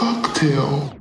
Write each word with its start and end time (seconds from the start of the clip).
cocktail. 0.00 0.98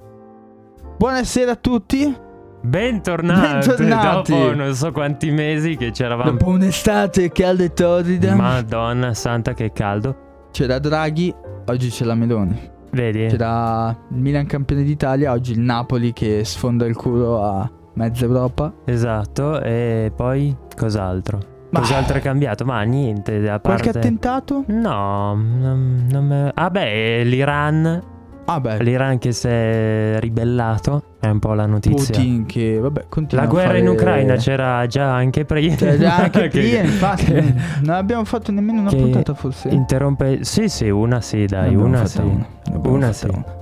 Buonasera 0.98 1.52
a 1.52 1.56
tutti. 1.56 2.14
Bentornati, 2.62 3.68
Bentornati. 3.68 4.32
dopo 4.34 4.54
non 4.54 4.74
so 4.76 4.92
quanti 4.92 5.32
mesi 5.32 5.78
che 5.78 5.92
c'eravamo. 5.92 6.32
Dopo 6.32 6.50
un'estate 6.50 7.32
calda 7.32 7.64
e 7.64 7.72
torrida. 7.72 8.36
Madonna 8.36 9.14
santa 9.14 9.54
che 9.54 9.72
caldo. 9.72 10.48
C'era 10.52 10.80
Draghi, 10.80 11.34
oggi 11.68 11.90
c'è 11.90 12.04
la 12.04 12.16
Meloni. 12.16 12.60
Vedi? 12.92 13.28
C'era 13.28 13.96
il 14.12 14.18
Milan 14.18 14.46
campione 14.46 14.84
d'Italia, 14.84 15.32
oggi 15.32 15.54
il 15.54 15.62
Napoli 15.62 16.12
che 16.12 16.44
sfonda 16.44 16.86
il 16.86 16.98
culo 16.98 17.42
a 17.42 17.72
mezza 17.94 18.26
Europa. 18.26 18.74
Esatto, 18.84 19.62
e 19.62 20.12
poi 20.14 20.54
cos'altro? 20.76 21.40
Ma- 21.70 21.80
Cos'altro 21.80 22.18
è 22.18 22.20
cambiato? 22.20 22.66
Ma 22.66 22.82
niente, 22.82 23.36
a 23.48 23.60
parte... 23.62 23.84
Qualche 23.84 23.98
attentato? 23.98 24.64
No, 24.68 25.36
non, 25.36 26.08
non 26.12 26.26
me... 26.26 26.52
Ah 26.54 26.70
beh, 26.72 27.24
l'Iran, 27.24 28.18
Ah 28.52 28.60
beh, 28.60 28.82
l'Iran 28.82 29.20
che 29.20 29.32
si 29.32 29.48
è 29.48 30.16
ribellato, 30.20 31.04
è 31.20 31.28
un 31.28 31.38
po' 31.38 31.54
la 31.54 31.68
notizia. 31.68 32.16
Putin 32.16 32.48
che 32.48 32.80
vabbè, 32.80 33.06
continua 33.08 33.44
La 33.44 33.50
guerra 33.50 33.68
fare- 33.68 33.80
in 33.80 33.88
Ucraina 33.90 34.36
c'era 34.38 34.88
già 34.88 35.14
anche 35.14 35.46
prima. 35.46 35.76
C'era 35.76 35.98
già 35.98 36.16
anche 36.16 36.48
Che- 36.50 36.60
prima, 36.60 36.80
infatti. 36.82 37.26
che 37.26 37.54
Non 37.82 37.96
abbiamo 37.96 38.24
fatto 38.26 38.52
nemmeno 38.52 38.82
una 38.82 38.90
puntata 38.90 39.36
forse. 39.36 39.70
Interrompe... 39.70 40.44
Sì, 40.44 40.68
sì, 40.68 40.90
una 40.90 41.22
sì, 41.22 41.46
dai, 41.46 41.76
una 41.76 42.06
sì. 42.08 42.22
Una, 42.22 42.48
Una 42.90 43.12
sì. 43.14 43.28
una. 43.28 43.58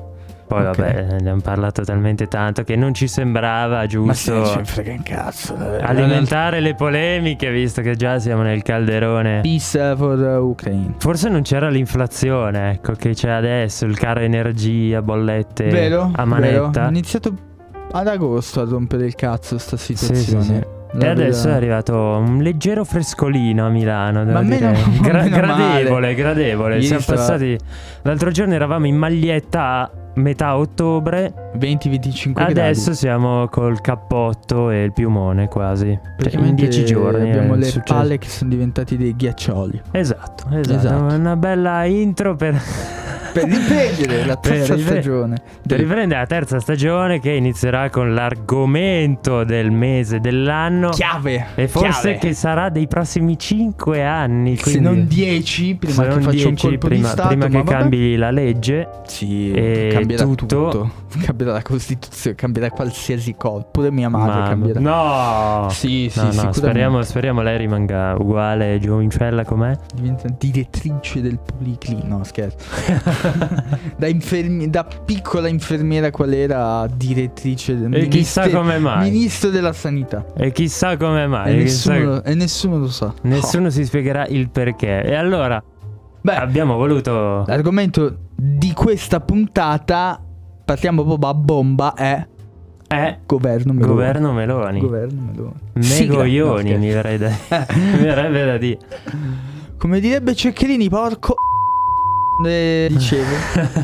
Poi 0.48 0.66
Ok. 0.66 0.78
vabbè, 0.78 1.04
ne 1.10 1.16
abbiamo 1.18 1.42
parlato 1.42 1.84
talmente 1.84 2.28
tanto 2.28 2.64
che 2.64 2.78
non 2.78 2.94
ci 2.94 3.08
sembrava 3.10 3.86
giusto 3.86 4.56
ne 4.56 4.64
frega 4.64 4.96
cazzo. 5.04 5.56
eh. 5.58 5.84
alimentare 5.84 6.62
le 6.62 6.74
polemiche 6.74 7.52
visto 7.52 7.82
che 7.82 7.96
già 7.98 8.18
siamo 8.18 8.44
nel 8.44 8.62
calderone. 8.64 9.42
Peace 9.42 9.96
for 9.98 10.18
Ukraine. 10.42 10.94
Forse 11.00 11.28
non 11.28 11.42
c'era 11.42 11.70
l'inflazione, 11.70 12.72
ecco, 12.72 12.94
che 12.94 13.14
c'è 13.14 13.30
adesso, 13.30 13.86
il 13.86 13.98
caro 13.98 14.22
energia, 14.22 15.02
bollette 15.02 15.66
Vero? 15.66 16.04
a 16.16 16.24
Vero? 16.24 16.26
manetta. 16.26 16.86
Ho 16.86 16.90
iniziato 16.90 17.34
ad 17.92 18.08
agosto 18.08 18.62
a 18.62 18.66
rompere 18.66 19.06
il 19.06 19.16
cazzo 19.16 19.58
sta 19.58 19.76
Sì, 19.76 19.96
situazione. 19.98 20.44
sì, 20.44 20.54
sì. 20.54 20.76
La 20.94 21.08
E 21.08 21.10
adesso 21.10 21.50
verità. 21.50 21.50
è 21.50 21.56
arrivato 21.58 21.96
un 21.98 22.38
leggero 22.42 22.86
frescolino 22.86 23.66
a 23.66 23.70
Milano, 23.70 24.24
Ma 24.24 24.40
meno-. 24.42 24.72
Gra- 25.02 25.24
meno 25.24 25.36
gradevole, 25.36 25.90
male. 25.90 26.16
gradevole. 26.16 26.74
Ieri 26.76 26.86
Siamo 26.86 27.02
stava- 27.02 27.20
passati 27.20 27.58
L'altro 28.04 28.32
giorno 28.32 28.54
eravamo 28.54 28.86
in 28.88 28.96
maglietta 28.96 29.62
a 29.82 29.92
metà 30.18 30.58
ottobre 30.58 31.52
20-25 31.58 32.32
Adesso 32.36 32.82
gradi. 32.84 32.98
siamo 32.98 33.48
col 33.50 33.80
cappotto 33.82 34.70
e 34.70 34.84
il 34.84 34.94
piumone 34.94 35.48
quasi. 35.48 35.86
Cioè, 35.88 35.92
in 35.94 36.16
Praticamente 36.18 36.68
dieci 36.68 36.86
giorni. 36.86 37.30
abbiamo 37.30 37.56
le 37.56 37.66
successo. 37.66 37.94
palle 37.94 38.18
che 38.18 38.28
sono 38.28 38.50
diventati 38.50 38.98
dei 38.98 39.16
ghiaccioli. 39.16 39.82
Esatto, 39.92 40.46
esatto, 40.52 40.76
Esatto. 40.78 41.14
Una 41.16 41.36
bella 41.36 41.84
intro 41.86 42.36
per, 42.36 42.56
Per 43.40 43.50
riprendere 43.50 44.26
la 44.26 44.38
Per 44.38 44.52
terza 44.52 44.74
ripre- 44.76 44.92
stagione. 45.02 45.42
per 45.66 45.80
riprendere 45.80 46.20
la 46.22 46.26
terza 46.26 46.60
stagione 46.60 47.20
che 47.20 47.32
inizierà 47.32 47.90
con 47.90 48.14
l'argomento 48.14 49.44
del 49.44 49.72
mese 49.72 50.20
dell'anno. 50.20 50.90
Chiave. 50.90 51.48
E 51.56 51.68
forse 51.68 52.02
chiave. 52.02 52.18
che 52.18 52.34
sarà 52.34 52.70
dei 52.70 52.88
prossimi 52.88 53.38
cinque 53.38 54.04
anni. 54.04 54.56
se 54.58 54.80
non 54.80 55.06
10 55.08 55.76
prima 55.76 56.04
che 56.04 56.10
faccia 56.10 56.18
un 56.28 56.30
10, 56.32 56.56
colpo 56.68 56.88
prima, 56.88 57.02
di 57.08 57.12
stato, 57.12 57.28
prima 57.28 57.48
ma 57.48 57.60
che 57.60 57.64
cambi 57.70 58.16
la 58.16 58.32
legge. 58.32 58.90
Sì, 59.06 59.52
cambierà 59.92 60.24
tutto. 60.24 60.46
tutto. 60.46 60.92
Cambierà 61.18 61.54
la 61.54 61.62
Costituzione, 61.64 62.36
cambierà 62.36 62.70
qualsiasi 62.70 63.34
cosa. 63.36 63.64
Pure 63.72 63.90
mia 63.92 64.08
madre 64.10 64.40
Ma- 64.40 64.48
cambierà. 64.50 64.80
No! 64.80 65.68
Sì, 65.70 66.10
sì, 66.12 66.20
No, 66.20 66.44
no, 66.44 66.52
speriamo, 66.54 67.02
speriamo 67.02 67.42
lei 67.42 67.58
rimanga 67.58 68.14
uguale 68.20 68.78
giovincella 68.80 69.44
com'è. 69.44 69.76
Diventa 69.96 70.28
direttrice 70.38 71.22
del 71.22 71.40
policlinico. 71.40 72.06
No, 72.08 72.24
scherzo. 72.24 72.58
da, 73.98 74.08
infermi- 74.08 74.70
da 74.70 74.84
piccola 74.84 75.48
infermiera 75.48 76.12
qual 76.12 76.34
era 76.34 76.88
direttrice 76.94 77.78
del 77.78 77.94
E 77.94 78.08
chissà 78.08 78.50
come 78.50 78.78
mai. 78.80 79.10
Ministro 79.10 79.50
della 79.50 79.74
sanità. 79.74 80.26
E 80.36 80.52
chissà 80.52 80.98
come 80.98 81.28
mai. 81.28 81.60
e, 81.60 81.64
chissà- 81.64 81.94
nessuno, 81.94 82.24
e 82.24 82.34
nessuno 82.36 82.78
lo 82.78 82.90
sa. 82.90 83.14
Nessuno 83.24 83.70
si 83.70 83.86
spiegherà 83.86 84.26
il 84.28 84.50
perché. 84.50 85.04
E 85.04 85.14
allora 85.16 85.62
Beh, 86.22 86.36
abbiamo 86.36 86.76
voluto. 86.76 87.44
l'argomento 87.48 88.18
di 88.36 88.74
questa 88.74 89.20
puntata, 89.20 90.22
partiamo 90.66 91.04
proprio 91.04 91.30
a 91.30 91.34
bomba, 91.34 91.94
è 91.94 92.26
Eh, 92.90 93.18
governo 93.26 93.74
Meloni. 93.74 93.92
governo 93.94 94.32
Meloni. 94.34 94.80
Governo 94.80 95.22
Meloni. 95.22 95.54
Megoglioni, 95.74 96.72
No, 96.72 96.78
mi, 96.78 96.90
verrei 96.90 97.18
da... 97.18 97.30
mi 97.76 97.98
verrebbe 98.04 98.46
da 98.46 98.58
dire. 98.58 98.78
Come 99.78 100.00
direbbe 100.00 100.34
Cecchini, 100.36 100.88
porco... 100.90 101.36
Eh, 102.46 102.88
dicevo. 102.90 103.26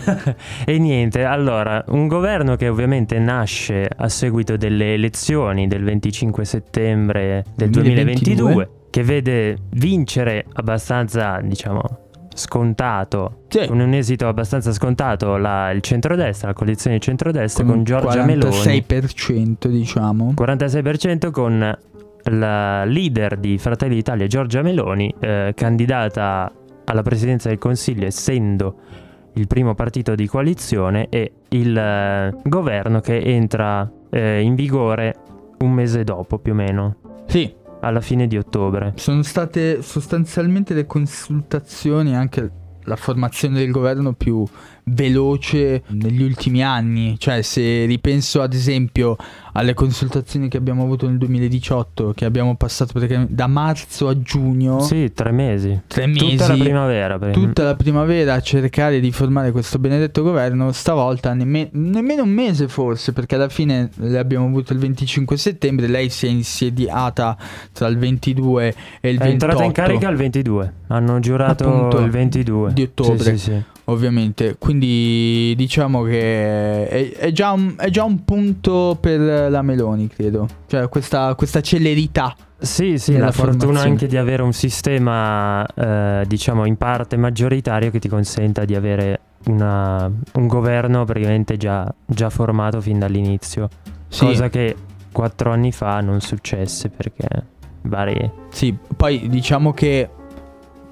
e 0.66 0.78
niente, 0.78 1.24
allora, 1.24 1.84
un 1.88 2.08
governo 2.08 2.56
che 2.56 2.68
ovviamente 2.70 3.18
nasce 3.20 3.90
a 3.96 4.08
seguito 4.10 4.58
delle 4.58 4.94
elezioni 4.94 5.68
del 5.68 5.84
25 5.84 6.46
settembre 6.46 7.46
del 7.56 7.70
2022, 7.70 8.36
2022, 8.36 8.70
che 8.90 9.04
vede 9.04 9.58
vincere 9.72 10.46
abbastanza, 10.54 11.40
diciamo, 11.42 11.82
scontato, 12.36 13.44
Sì. 13.48 13.66
con 13.68 13.80
un 13.80 13.94
esito 13.94 14.28
abbastanza 14.28 14.72
scontato 14.72 15.38
la- 15.38 15.72
il 15.72 15.82
centrodestra, 15.82 16.48
la 16.50 16.54
coalizione 16.54 16.98
di 16.98 17.02
centrodestra 17.02 17.64
con, 17.64 17.78
un 17.78 17.84
Giorgia 17.84 18.24
Meloni. 18.24 18.56
46% 18.56 19.68
diciamo. 19.68 20.34
46% 20.36 21.32
con 21.32 21.78
la 22.26 22.86
leader 22.86 23.38
di 23.38 23.58
Fratelli 23.58 23.96
d'Italia, 23.96 24.28
Giorgia 24.28 24.62
Meloni, 24.62 25.14
eh, 25.20 25.52
candidata 25.56 26.52
alla 26.86 27.02
presidenza 27.02 27.50
del 27.50 27.58
Consiglio 27.58 28.06
essendo 28.06 28.76
il 29.34 29.48
primo 29.48 29.74
partito 29.74 30.14
di 30.16 30.28
coalizione 30.28 31.08
e 31.10 31.32
il 31.50 31.76
eh, 31.76 32.36
governo 32.44 33.00
che 33.00 33.20
entra 33.20 33.90
eh, 34.10 34.42
in 34.42 34.54
vigore 34.56 35.16
un 35.60 35.72
mese 35.72 36.04
dopo 36.04 36.38
più 36.40 36.52
o 36.52 36.56
meno, 36.56 36.96
Sì, 37.26 37.52
alla 37.80 38.02
fine 38.02 38.28
di 38.28 38.38
ottobre. 38.38 38.94
sono 38.96 39.24
state 39.24 39.82
sostanzialmente 39.82 40.74
le 40.74 40.86
consultazioni, 40.86 42.16
anche 42.16 42.52
la 42.84 42.96
formazione 42.96 43.60
del 43.60 43.72
governo 43.72 44.14
più 44.14 44.46
veloce 44.86 45.84
negli 45.88 46.22
ultimi 46.22 46.64
anni. 46.64 47.16
Cioè, 47.18 47.42
se 47.42 47.86
ripenso 47.86 48.42
ad 48.42 48.54
esempio 48.54 49.16
alle 49.56 49.74
consultazioni 49.74 50.48
che 50.48 50.58
abbiamo 50.58 50.84
avuto 50.84 51.08
nel 51.08 51.18
2018, 51.18 52.14
che 52.16 52.26
abbiamo 52.26 52.56
passato 52.56 52.94
praticamente 52.94 53.34
da 53.36 53.48
marzo 53.48 54.08
a 54.08 54.20
giugno, 54.20 54.80
Sì, 54.80 55.12
tre 55.14 55.32
mesi. 55.32 55.80
tre 55.88 56.08
mesi. 56.08 56.20
Tutta 56.38 56.48
la 56.48 56.58
primavera. 56.58 57.20
per- 57.20 57.34
tutta 57.34 57.64
la 57.64 57.76
primavera 57.76 58.34
a 58.34 58.42
cercare 58.42 59.00
di 59.00 59.12
formare 59.12 59.52
questo 59.52 59.78
benedetto 59.80 60.24
governo, 60.24 60.72
stavolta 60.72 61.34
nemme- 61.34 61.70
nemmeno 61.74 62.24
un 62.24 62.30
mese 62.30 62.68
forse, 62.68 63.14
perché 63.14 63.36
alla 63.36 63.50
fine 63.50 63.90
le 63.96 64.18
abbiamo 64.18 64.46
avuto 64.48 64.74
il 64.74 64.80
25 64.80 65.38
settembre, 65.38 65.88
lei 65.88 66.10
si 66.10 66.26
è 66.26 66.30
insediata 66.30 67.38
tra 67.72 67.88
il 67.88 67.98
22 67.98 68.74
e 69.02 69.10
il 69.10 69.18
È 69.20 69.24
28 69.24 69.32
entrata 69.32 69.64
in 69.64 69.72
carica 69.72 70.10
il 70.10 70.18
22. 70.18 70.74
Hanno 70.88 71.20
giurato 71.20 71.64
Appunto, 71.68 72.00
il 72.00 72.10
22 72.10 72.74
di 72.74 72.82
ottobre. 72.84 73.18
Sì, 73.18 73.38
sì, 73.38 73.52
sì. 73.52 73.64
Ovviamente, 73.86 74.56
quindi 74.58 75.54
diciamo 75.56 76.04
che 76.04 76.88
è, 76.88 77.12
è 77.18 77.32
già 77.32 77.52
un, 77.52 77.76
è 77.78 77.90
già 77.90 78.04
un 78.04 78.24
punto 78.24 78.98
per 79.00 79.20
la 79.20 79.62
Meloni, 79.62 80.08
credo, 80.08 80.48
cioè 80.68 80.88
questa, 80.90 81.34
questa 81.36 81.62
celerità. 81.62 82.36
Sì, 82.58 82.98
sì, 82.98 83.18
la 83.18 83.32
fortuna 83.34 83.82
anche 83.82 84.08
di 84.08 84.16
avere 84.16 84.42
un 84.42 84.54
sistema, 84.54 85.66
eh, 85.66 86.24
diciamo, 86.26 86.64
in 86.66 86.78
parte 86.78 87.18
maggioritario 87.18 87.92
che 87.92 88.00
ti 88.00 88.08
consenta 88.08 88.64
di 88.64 88.74
avere 88.74 89.20
una- 89.48 90.10
un 90.36 90.48
governo 90.48 91.04
praticamente 91.04 91.58
già, 91.58 91.94
già 92.06 92.30
formato 92.30 92.80
fin 92.80 93.00
dall'inizio. 93.00 93.68
Sì, 94.08 94.26
Cosa 94.26 94.48
che 94.48 94.76
quattro 95.12 95.52
anni 95.52 95.74
fa 95.74 96.00
non 96.00 96.22
successe 96.22 96.90
perché 96.90 97.28
vari 97.82 98.32
sì, 98.50 98.74
poi 98.96 99.28
diciamo 99.28 99.74
che 99.74 100.10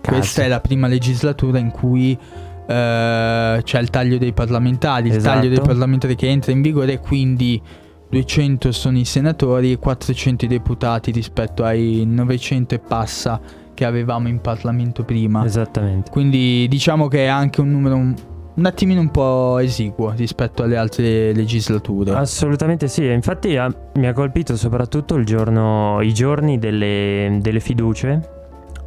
casi. 0.02 0.18
Questa 0.18 0.44
è 0.44 0.48
la 0.50 0.60
prima 0.60 0.88
legislatura 0.88 1.58
in 1.58 1.72
cui 1.72 2.18
eh, 2.68 3.62
c'è 3.64 3.80
il 3.80 3.90
taglio 3.90 4.18
dei 4.18 4.34
parlamentari, 4.34 5.10
il 5.10 5.16
Esatto. 5.16 5.36
taglio 5.36 5.50
dei 5.50 5.62
parlamentari 5.62 6.16
che 6.16 6.28
entra 6.28 6.52
in 6.52 6.62
vigore, 6.62 7.00
quindi 7.00 7.62
200 8.10 8.72
sono 8.72 8.98
i 8.98 9.06
senatori 9.06 9.72
e 9.72 9.78
400 9.78 10.46
i 10.46 10.48
deputati 10.48 11.12
rispetto 11.12 11.64
ai 11.64 12.04
900 12.06 12.76
e 12.76 12.80
passa 12.80 13.40
che 13.74 13.86
avevamo 13.86 14.28
in 14.28 14.42
Parlamento 14.42 15.04
prima. 15.04 15.46
Esattamente. 15.46 16.12
Quindi 16.12 16.68
diciamo 16.70 17.08
che 17.08 17.26
è 17.26 17.28
anche 17.28 17.62
un 17.62 17.72
numero 17.72 17.96
un, 17.96 18.14
un 18.54 18.66
attimino 18.66 19.00
un 19.00 19.10
po' 19.10 19.60
esiguo 19.60 20.12
rispetto 20.12 20.64
alle 20.64 20.76
altre 20.76 21.34
legislature. 21.34 22.12
Assolutamente 22.12 22.88
sì, 22.90 23.06
infatti 23.06 23.56
ah, 23.56 23.74
mi 23.96 24.08
ha 24.08 24.14
colpito 24.14 24.58
soprattutto 24.58 25.16
il 25.16 25.26
giorno, 25.26 26.02
i 26.02 26.14
giorni 26.14 26.60
delle, 26.60 27.38
delle 27.42 27.60
fiducie, 27.62 28.22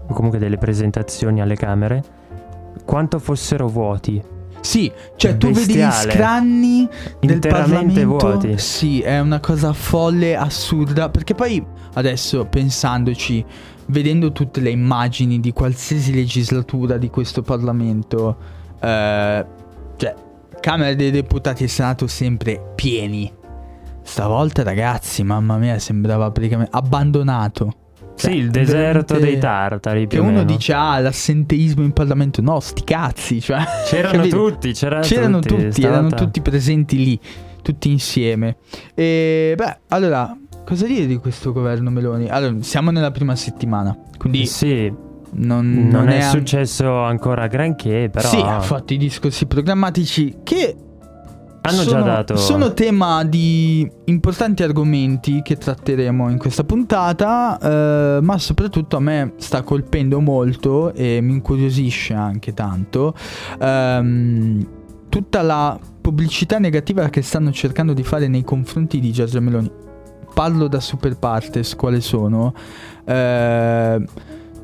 o 0.06 0.12
comunque 0.12 0.38
delle 0.38 0.58
presentazioni 0.58 1.40
alle 1.40 1.56
Camere, 1.56 2.02
quanto 2.84 3.18
fossero 3.18 3.68
vuoti. 3.68 4.22
Sì, 4.60 4.90
cioè 5.16 5.36
tu 5.36 5.48
vedi 5.48 5.74
gli 5.74 5.78
Bestiale. 5.78 6.12
scranni 6.12 6.88
del 7.20 7.30
Interamente 7.32 8.06
Parlamento. 8.06 8.06
vuoti. 8.06 8.58
Sì, 8.58 9.00
è 9.02 9.20
una 9.20 9.38
cosa 9.38 9.74
folle, 9.74 10.36
assurda. 10.36 11.10
Perché 11.10 11.34
poi 11.34 11.62
adesso 11.94 12.46
pensandoci, 12.46 13.44
vedendo 13.86 14.32
tutte 14.32 14.60
le 14.60 14.70
immagini 14.70 15.38
di 15.38 15.52
qualsiasi 15.52 16.14
legislatura 16.14 16.96
di 16.96 17.10
questo 17.10 17.42
Parlamento, 17.42 18.36
eh, 18.80 19.46
cioè 19.96 20.14
Camera 20.60 20.94
dei 20.94 21.10
Deputati 21.10 21.64
e 21.64 21.68
Senato 21.68 22.06
sempre 22.06 22.72
pieni. 22.74 23.30
Stavolta, 24.02 24.62
ragazzi, 24.62 25.22
mamma 25.24 25.58
mia, 25.58 25.78
sembrava 25.78 26.30
praticamente 26.30 26.74
abbandonato. 26.74 27.72
Sì, 28.16 28.26
Cioè, 28.26 28.32
il 28.34 28.50
deserto 28.50 29.14
veramente- 29.14 29.18
dei 29.20 29.38
tartari. 29.38 30.06
Che 30.06 30.18
uno 30.18 30.44
dice, 30.44 30.72
ah, 30.72 30.98
l'assenteismo 31.00 31.82
in 31.82 31.92
Parlamento. 31.92 32.40
No, 32.42 32.60
sti 32.60 32.84
cazzi. 32.84 33.40
Cioè, 33.40 33.58
C'erano 33.86 34.16
capito? 34.18 34.36
tutti, 34.50 34.72
c'erano, 34.72 35.02
C'erano 35.02 35.40
tutti, 35.40 35.64
tutti, 35.64 35.82
erano 35.82 36.08
tutti 36.10 36.40
presenti 36.40 36.96
lì, 37.04 37.20
tutti 37.62 37.90
insieme. 37.90 38.56
E 38.94 39.54
beh, 39.56 39.78
allora, 39.88 40.36
cosa 40.64 40.86
dire 40.86 41.06
di 41.06 41.16
questo 41.16 41.52
governo 41.52 41.90
Meloni? 41.90 42.28
Allora, 42.28 42.54
siamo 42.60 42.90
nella 42.90 43.10
prima 43.10 43.34
settimana, 43.36 43.96
quindi 44.16 44.46
Sì, 44.46 44.92
non, 45.32 45.88
non, 45.90 46.08
è, 46.08 46.22
an- 46.22 46.30
successo 46.30 47.02
ancora 47.02 47.48
granché, 47.48 48.08
però 48.12 48.28
Sì, 48.28 48.36
ha 48.40 48.60
fatto 48.60 48.92
i 48.92 48.96
discorsi 48.96 49.46
programmatici 49.46 50.36
che 50.44 50.76
hanno 51.66 51.82
sono, 51.82 51.90
già 51.90 52.02
dato... 52.02 52.36
sono 52.36 52.74
tema 52.74 53.24
di 53.24 53.90
importanti 54.04 54.62
argomenti 54.62 55.40
che 55.42 55.56
tratteremo 55.56 56.28
in 56.28 56.36
questa 56.36 56.62
puntata, 56.62 57.58
eh, 57.58 58.18
ma 58.20 58.38
soprattutto 58.38 58.96
a 58.96 59.00
me 59.00 59.32
sta 59.36 59.62
colpendo 59.62 60.20
molto 60.20 60.92
e 60.92 61.20
mi 61.22 61.32
incuriosisce 61.32 62.12
anche 62.12 62.52
tanto 62.52 63.14
ehm, 63.58 64.66
tutta 65.08 65.40
la 65.40 65.78
pubblicità 66.00 66.58
negativa 66.58 67.08
che 67.08 67.22
stanno 67.22 67.50
cercando 67.50 67.94
di 67.94 68.02
fare 68.02 68.28
nei 68.28 68.44
confronti 68.44 69.00
di 69.00 69.10
Giorgia 69.10 69.40
Meloni. 69.40 69.70
Parlo 70.34 70.68
da 70.68 70.80
super 70.80 71.16
partes, 71.16 71.74
quale 71.76 72.00
sono? 72.00 72.52
Eh, 73.06 74.04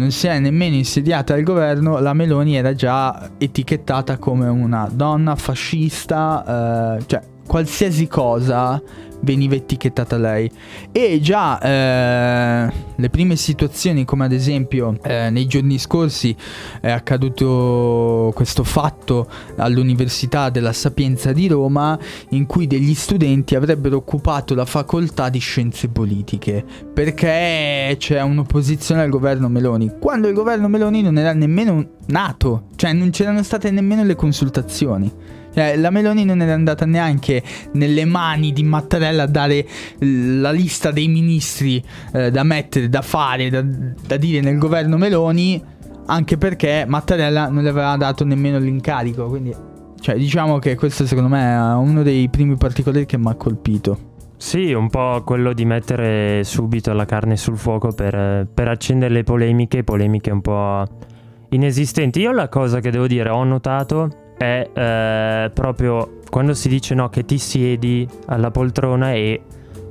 non 0.00 0.10
si 0.10 0.26
è 0.26 0.38
nemmeno 0.38 0.76
insediata 0.76 1.34
al 1.34 1.42
governo, 1.42 1.98
la 2.00 2.14
Meloni 2.14 2.56
era 2.56 2.74
già 2.74 3.32
etichettata 3.36 4.16
come 4.16 4.48
una 4.48 4.88
donna 4.90 5.36
fascista, 5.36 6.96
eh, 6.96 7.04
cioè 7.06 7.20
qualsiasi 7.50 8.06
cosa 8.06 8.80
veniva 9.22 9.56
etichettata 9.56 10.16
lei. 10.16 10.48
E 10.92 11.18
già 11.20 11.58
eh, 11.60 12.72
le 12.94 13.10
prime 13.10 13.34
situazioni, 13.34 14.04
come 14.04 14.26
ad 14.26 14.30
esempio 14.30 14.96
eh, 15.02 15.30
nei 15.30 15.46
giorni 15.46 15.76
scorsi 15.76 16.34
è 16.80 16.92
accaduto 16.92 18.30
questo 18.36 18.62
fatto 18.62 19.28
all'Università 19.56 20.48
della 20.48 20.72
Sapienza 20.72 21.32
di 21.32 21.48
Roma, 21.48 21.98
in 22.28 22.46
cui 22.46 22.68
degli 22.68 22.94
studenti 22.94 23.56
avrebbero 23.56 23.96
occupato 23.96 24.54
la 24.54 24.64
facoltà 24.64 25.28
di 25.28 25.40
scienze 25.40 25.88
politiche 25.88 26.64
perché 26.94 27.96
c'è 27.98 28.22
un'opposizione 28.22 29.02
al 29.02 29.10
governo 29.10 29.48
Meloni, 29.48 29.94
quando 29.98 30.28
il 30.28 30.34
governo 30.34 30.68
Meloni 30.68 31.02
non 31.02 31.18
era 31.18 31.32
nemmeno 31.32 31.84
nato, 32.06 32.66
cioè 32.76 32.92
non 32.92 33.10
c'erano 33.10 33.42
state 33.42 33.72
nemmeno 33.72 34.04
le 34.04 34.14
consultazioni. 34.14 35.38
Cioè, 35.52 35.76
la 35.76 35.90
Meloni 35.90 36.24
non 36.24 36.40
era 36.40 36.54
andata 36.54 36.86
neanche 36.86 37.42
nelle 37.72 38.04
mani 38.04 38.52
di 38.52 38.62
Mattarella 38.62 39.24
a 39.24 39.26
dare 39.26 39.66
la 39.98 40.52
lista 40.52 40.90
dei 40.90 41.08
ministri 41.08 41.82
eh, 42.12 42.30
da 42.30 42.42
mettere, 42.44 42.88
da 42.88 43.02
fare, 43.02 43.50
da, 43.50 43.62
da 43.62 44.16
dire 44.16 44.40
nel 44.40 44.58
governo 44.58 44.96
Meloni, 44.96 45.62
anche 46.06 46.36
perché 46.36 46.84
Mattarella 46.86 47.48
non 47.48 47.62
le 47.62 47.68
aveva 47.68 47.96
dato 47.96 48.24
nemmeno 48.24 48.58
l'incarico. 48.58 49.26
Quindi, 49.26 49.54
cioè, 50.00 50.16
diciamo 50.16 50.58
che 50.58 50.76
questo 50.76 51.06
secondo 51.06 51.28
me 51.28 51.54
è 51.54 51.74
uno 51.74 52.02
dei 52.02 52.28
primi 52.28 52.56
particolari 52.56 53.06
che 53.06 53.18
mi 53.18 53.28
ha 53.28 53.34
colpito. 53.34 54.08
Sì, 54.36 54.72
un 54.72 54.88
po' 54.88 55.22
quello 55.22 55.52
di 55.52 55.66
mettere 55.66 56.44
subito 56.44 56.94
la 56.94 57.04
carne 57.04 57.36
sul 57.36 57.58
fuoco 57.58 57.92
per, 57.92 58.48
per 58.52 58.68
accendere 58.68 59.12
le 59.12 59.22
polemiche, 59.22 59.84
polemiche 59.84 60.30
un 60.30 60.40
po' 60.40 60.86
inesistenti. 61.50 62.20
Io 62.20 62.32
la 62.32 62.48
cosa 62.48 62.80
che 62.80 62.90
devo 62.90 63.06
dire 63.06 63.28
ho 63.28 63.44
notato 63.44 64.29
è 64.40 64.70
eh, 64.72 65.50
proprio 65.52 66.20
quando 66.30 66.54
si 66.54 66.70
dice 66.70 66.94
no 66.94 67.10
che 67.10 67.26
ti 67.26 67.36
siedi 67.36 68.08
alla 68.26 68.50
poltrona 68.50 69.12
e 69.12 69.42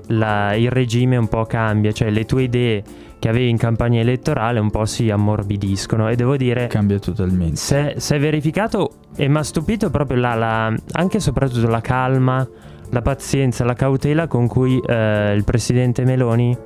la- 0.08 0.56
il 0.56 0.72
regime 0.72 1.18
un 1.18 1.28
po' 1.28 1.46
cambia, 1.46 1.92
cioè 1.92 2.10
le 2.10 2.26
tue 2.26 2.44
idee 2.44 2.84
che 3.20 3.30
avevi 3.30 3.50
in 3.50 3.58
campagna 3.58 4.00
elettorale 4.00 4.60
un 4.60 4.72
po' 4.72 4.86
si 4.86 5.12
ammorbidiscono 5.12 6.10
e 6.10 6.16
devo 6.16 6.36
dire 6.36 6.66
Cambia 6.66 6.98
totalmente. 6.98 7.58
se, 7.58 7.94
se 7.98 8.16
è 8.16 8.20
verificato 8.20 8.90
e 9.16 9.28
mi 9.28 9.38
ha 9.38 9.44
stupito 9.44 9.92
proprio 9.92 10.18
la, 10.20 10.34
la- 10.34 10.74
anche 10.94 11.18
e 11.18 11.20
soprattutto 11.20 11.68
la 11.68 11.82
calma, 11.82 12.48
la 12.90 13.02
pazienza, 13.04 13.64
la 13.66 13.74
cautela 13.76 14.26
con 14.26 14.48
cui 14.48 14.80
eh, 14.84 15.34
il 15.36 15.44
presidente 15.44 16.04
Meloni 16.06 16.58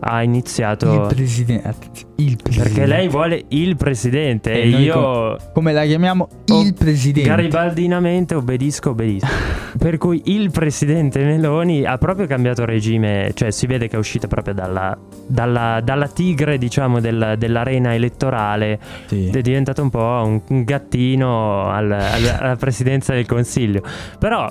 ha 0.00 0.22
iniziato. 0.22 0.92
Il 0.92 1.06
presidente. 1.14 1.76
Il 2.16 2.36
presidente. 2.40 2.74
perché 2.74 2.86
lei 2.86 3.08
vuole 3.08 3.44
il 3.48 3.76
presidente 3.76 4.52
E 4.52 4.68
e 4.68 4.70
noi 4.70 4.82
io 4.82 5.36
Come 5.52 5.72
la 5.72 5.84
chiamiamo? 5.84 6.28
Oh, 6.52 6.62
il 6.62 6.72
presidente. 6.74 7.28
garibaldinamente 7.28 8.34
obbedisco, 8.36 8.90
obbedisco. 8.90 9.26
per 9.78 9.98
cui 9.98 10.22
il 10.26 10.50
presidente 10.52 11.24
Meloni 11.24 11.84
ha 11.84 11.98
proprio 11.98 12.26
cambiato 12.26 12.64
regime, 12.64 13.32
cioè 13.34 13.50
si 13.50 13.66
vede 13.66 13.88
che 13.88 13.96
è 13.96 13.98
uscita 13.98 14.28
proprio 14.28 14.54
dalla, 14.54 14.96
dalla- 15.26 15.80
dalla 15.82 16.06
tigre, 16.08 16.56
diciamo, 16.58 17.00
del- 17.00 17.34
dell'arena 17.36 17.94
elettorale 17.94 18.78
Sì. 19.06 19.30
è 19.32 19.40
diventato 19.40 19.82
un 19.82 19.90
po' 19.90 20.22
un, 20.24 20.40
un 20.48 20.62
gattino 20.64 21.68
al- 21.70 21.90
al- 21.90 22.36
alla 22.38 22.56
presidenza 22.56 23.12
del 23.12 23.26
consiglio. 23.26 23.82
Però, 24.18 24.48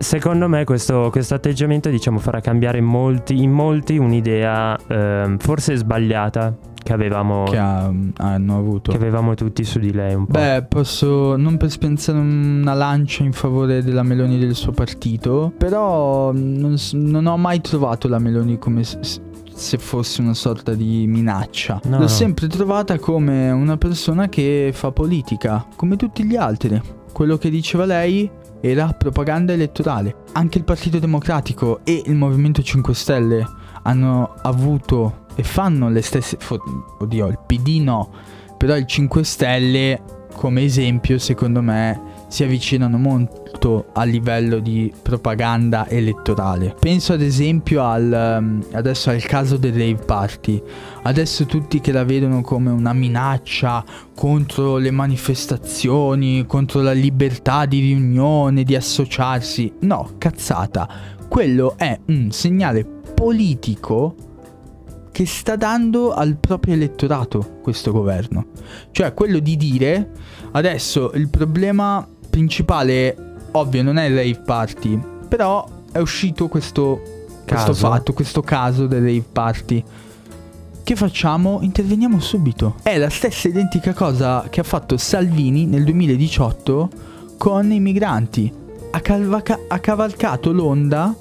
secondo 0.00 0.48
me, 0.48 0.64
questo, 0.64 1.08
questo 1.10 1.34
atteggiamento 1.34 1.90
diciamo, 1.90 2.18
farà 2.18 2.40
cambiare 2.40 2.78
in 2.78 2.84
molti, 2.86 3.42
in 3.42 3.50
molti 3.52 3.98
un'idea 3.98 4.76
ehm, 4.88 5.36
forse 5.38 5.76
sbagliata 5.76 6.56
che 6.82 6.94
avevamo, 6.94 7.44
che 7.44 7.50
che, 7.52 7.58
ha- 7.58 7.92
hanno 8.16 8.56
avuto. 8.56 8.92
avevamo 8.92 9.34
tutti 9.34 9.62
su 9.64 9.78
di 9.78 9.92
lei. 9.92 10.14
Un 10.14 10.24
po'. 10.24 10.32
Beh, 10.38 10.64
posso 10.66 11.36
non 11.36 11.58
per 11.58 11.70
spensare 11.70 12.18
una 12.18 12.72
lancia 12.72 13.22
in 13.22 13.32
favore 13.32 13.82
della 13.82 14.02
Meloni 14.02 14.36
e 14.36 14.38
del 14.38 14.54
suo 14.54 14.72
partito, 14.72 15.52
però 15.56 16.32
non, 16.32 16.78
s- 16.78 16.94
non 16.94 17.26
ho 17.26 17.36
mai 17.36 17.60
trovato 17.60 18.08
la 18.08 18.18
Meloni 18.18 18.58
come 18.58 18.82
s- 18.82 18.98
s- 18.98 19.20
se 19.52 19.76
fosse 19.76 20.22
una 20.22 20.32
sorta 20.32 20.72
di 20.72 21.04
minaccia. 21.06 21.78
No, 21.84 21.96
L'ho 21.96 22.02
no. 22.04 22.08
sempre 22.08 22.46
trovata 22.46 22.98
come 22.98 23.50
una 23.50 23.76
persona 23.76 24.30
che 24.30 24.70
fa 24.72 24.90
politica, 24.90 25.66
come 25.76 25.96
tutti 25.96 26.24
gli 26.24 26.36
altri. 26.36 26.80
Quello 27.12 27.36
che 27.36 27.50
diceva 27.50 27.84
lei 27.84 28.30
era 28.60 28.92
propaganda 28.92 29.52
elettorale. 29.52 30.24
Anche 30.32 30.58
il 30.58 30.64
Partito 30.64 30.98
Democratico 30.98 31.80
e 31.84 32.02
il 32.06 32.14
Movimento 32.14 32.62
5 32.62 32.94
Stelle 32.94 33.46
hanno 33.82 34.34
avuto 34.42 35.26
e 35.34 35.42
fanno 35.42 35.88
le 35.88 36.02
stesse... 36.02 36.38
oddio, 36.98 37.26
il 37.28 37.38
PD 37.46 37.80
no, 37.80 38.10
però 38.56 38.76
il 38.76 38.86
5 38.86 39.24
Stelle 39.24 40.02
come 40.32 40.62
esempio 40.62 41.18
secondo 41.18 41.60
me 41.60 42.00
si 42.30 42.44
avvicinano 42.44 42.96
molto 42.96 43.88
a 43.92 44.04
livello 44.04 44.60
di 44.60 44.90
propaganda 45.02 45.88
elettorale. 45.88 46.76
Penso 46.78 47.12
ad 47.12 47.22
esempio 47.22 47.82
al, 47.82 48.38
um, 48.40 48.64
adesso 48.70 49.10
al 49.10 49.22
caso 49.24 49.56
del 49.56 49.72
rave 49.72 50.04
party. 50.04 50.62
Adesso 51.02 51.44
tutti 51.46 51.80
che 51.80 51.90
la 51.90 52.04
vedono 52.04 52.40
come 52.40 52.70
una 52.70 52.92
minaccia 52.92 53.84
contro 54.14 54.76
le 54.76 54.92
manifestazioni, 54.92 56.46
contro 56.46 56.82
la 56.82 56.92
libertà 56.92 57.66
di 57.66 57.80
riunione, 57.80 58.62
di 58.62 58.76
associarsi. 58.76 59.72
No, 59.80 60.12
cazzata. 60.16 60.88
Quello 61.28 61.74
è 61.76 61.98
un 62.06 62.30
segnale 62.30 62.84
politico 62.84 64.14
che 65.10 65.26
sta 65.26 65.56
dando 65.56 66.12
al 66.12 66.36
proprio 66.36 66.74
elettorato 66.74 67.58
questo 67.60 67.90
governo. 67.90 68.46
Cioè 68.92 69.12
quello 69.14 69.40
di 69.40 69.56
dire 69.56 70.12
adesso 70.52 71.10
il 71.14 71.28
problema 71.28 72.06
principale, 72.30 73.34
ovvio, 73.52 73.82
non 73.82 73.98
è 73.98 74.06
il 74.06 74.14
rave 74.16 74.40
party, 74.44 74.98
però 75.28 75.66
è 75.92 75.98
uscito 75.98 76.48
questo, 76.48 77.02
questo 77.46 77.74
fatto, 77.74 78.12
questo 78.12 78.40
caso 78.40 78.86
del 78.86 79.02
rave 79.02 79.24
party. 79.30 79.84
Che 80.82 80.96
facciamo? 80.96 81.58
Interveniamo 81.62 82.18
subito. 82.20 82.76
È 82.82 82.96
la 82.96 83.10
stessa 83.10 83.48
identica 83.48 83.92
cosa 83.92 84.46
che 84.48 84.60
ha 84.60 84.64
fatto 84.64 84.96
Salvini 84.96 85.66
nel 85.66 85.84
2018 85.84 86.90
con 87.36 87.70
i 87.70 87.80
migranti. 87.80 88.52
Ha, 88.92 89.00
calvaca- 89.00 89.60
ha 89.68 89.78
cavalcato 89.78 90.52
l'onda 90.52 91.14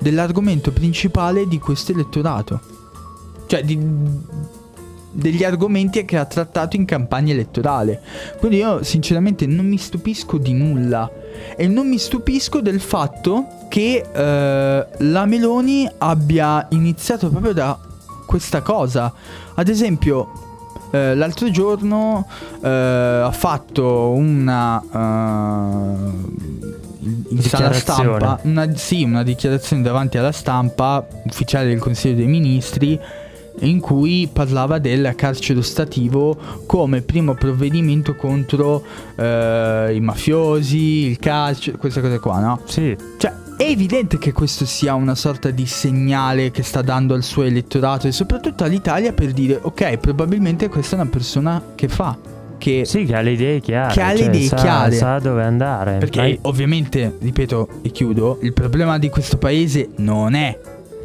dell'argomento 0.00 0.72
principale 0.72 1.46
di 1.46 1.58
questo 1.58 1.92
elettorato. 1.92 2.60
Cioè, 3.46 3.62
di- 3.64 3.78
degli 5.16 5.44
argomenti 5.44 6.04
che 6.04 6.18
ha 6.18 6.26
trattato 6.26 6.76
in 6.76 6.84
campagna 6.84 7.32
elettorale. 7.32 8.00
Quindi 8.38 8.58
io 8.58 8.82
sinceramente 8.82 9.46
non 9.46 9.66
mi 9.66 9.78
stupisco 9.78 10.36
di 10.36 10.52
nulla. 10.52 11.10
E 11.56 11.66
non 11.66 11.88
mi 11.88 11.98
stupisco 11.98 12.60
del 12.60 12.80
fatto 12.80 13.46
che 13.68 14.04
eh, 14.12 14.86
la 14.96 15.26
Meloni 15.26 15.88
abbia 15.98 16.66
iniziato 16.70 17.30
proprio 17.30 17.52
da 17.52 17.78
questa 18.26 18.60
cosa. 18.60 19.12
Ad 19.54 19.68
esempio, 19.68 20.32
eh, 20.90 21.14
l'altro 21.14 21.50
giorno 21.50 22.26
eh, 22.62 22.68
ha 22.68 23.32
fatto 23.32 24.10
una... 24.10 24.82
eh, 24.82 26.34
in 27.28 27.40
sala 27.40 27.72
stampa, 27.72 28.40
una, 28.42 28.74
sì, 28.74 29.04
una 29.04 29.22
dichiarazione 29.22 29.80
davanti 29.82 30.18
alla 30.18 30.32
stampa 30.32 31.06
ufficiale 31.24 31.68
del 31.68 31.78
Consiglio 31.78 32.16
dei 32.16 32.26
Ministri 32.26 32.98
in 33.60 33.80
cui 33.80 34.28
parlava 34.32 34.78
del 34.78 35.14
carcere 35.16 35.58
ostativo 35.58 36.36
come 36.66 37.02
primo 37.02 37.34
provvedimento 37.34 38.14
contro 38.14 38.82
eh, 39.16 39.92
i 39.94 40.00
mafiosi, 40.00 41.06
il 41.06 41.18
carcere, 41.18 41.76
queste 41.76 42.00
cose 42.00 42.18
qua, 42.18 42.40
no? 42.40 42.60
Sì. 42.64 42.96
Cioè, 43.16 43.32
è 43.56 43.64
evidente 43.64 44.18
che 44.18 44.32
questo 44.32 44.66
sia 44.66 44.94
una 44.94 45.14
sorta 45.14 45.50
di 45.50 45.64
segnale 45.64 46.50
che 46.50 46.62
sta 46.62 46.82
dando 46.82 47.14
al 47.14 47.22
suo 47.22 47.42
elettorato 47.42 48.06
e 48.06 48.12
soprattutto 48.12 48.64
all'Italia 48.64 49.14
per 49.14 49.32
dire 49.32 49.58
ok, 49.62 49.96
probabilmente 49.96 50.68
questa 50.68 50.96
è 50.96 51.00
una 51.00 51.08
persona 51.08 51.62
che 51.74 51.88
fa. 51.88 52.34
Che, 52.58 52.84
sì, 52.84 53.04
che 53.04 53.14
ha 53.14 53.20
le 53.20 53.32
idee 53.32 53.60
chiare. 53.60 53.92
Che 53.92 54.00
ha 54.00 54.12
le 54.12 54.18
cioè, 54.18 54.28
idee 54.28 54.46
sa, 54.48 54.56
chiare. 54.56 54.94
Sa 54.94 55.18
dove 55.18 55.42
andare. 55.42 55.98
Perché 55.98 56.20
Dai. 56.20 56.38
ovviamente, 56.42 57.16
ripeto 57.18 57.68
e 57.82 57.90
chiudo, 57.90 58.38
il 58.42 58.52
problema 58.52 58.98
di 58.98 59.08
questo 59.08 59.38
paese 59.38 59.88
non 59.96 60.34
è 60.34 60.58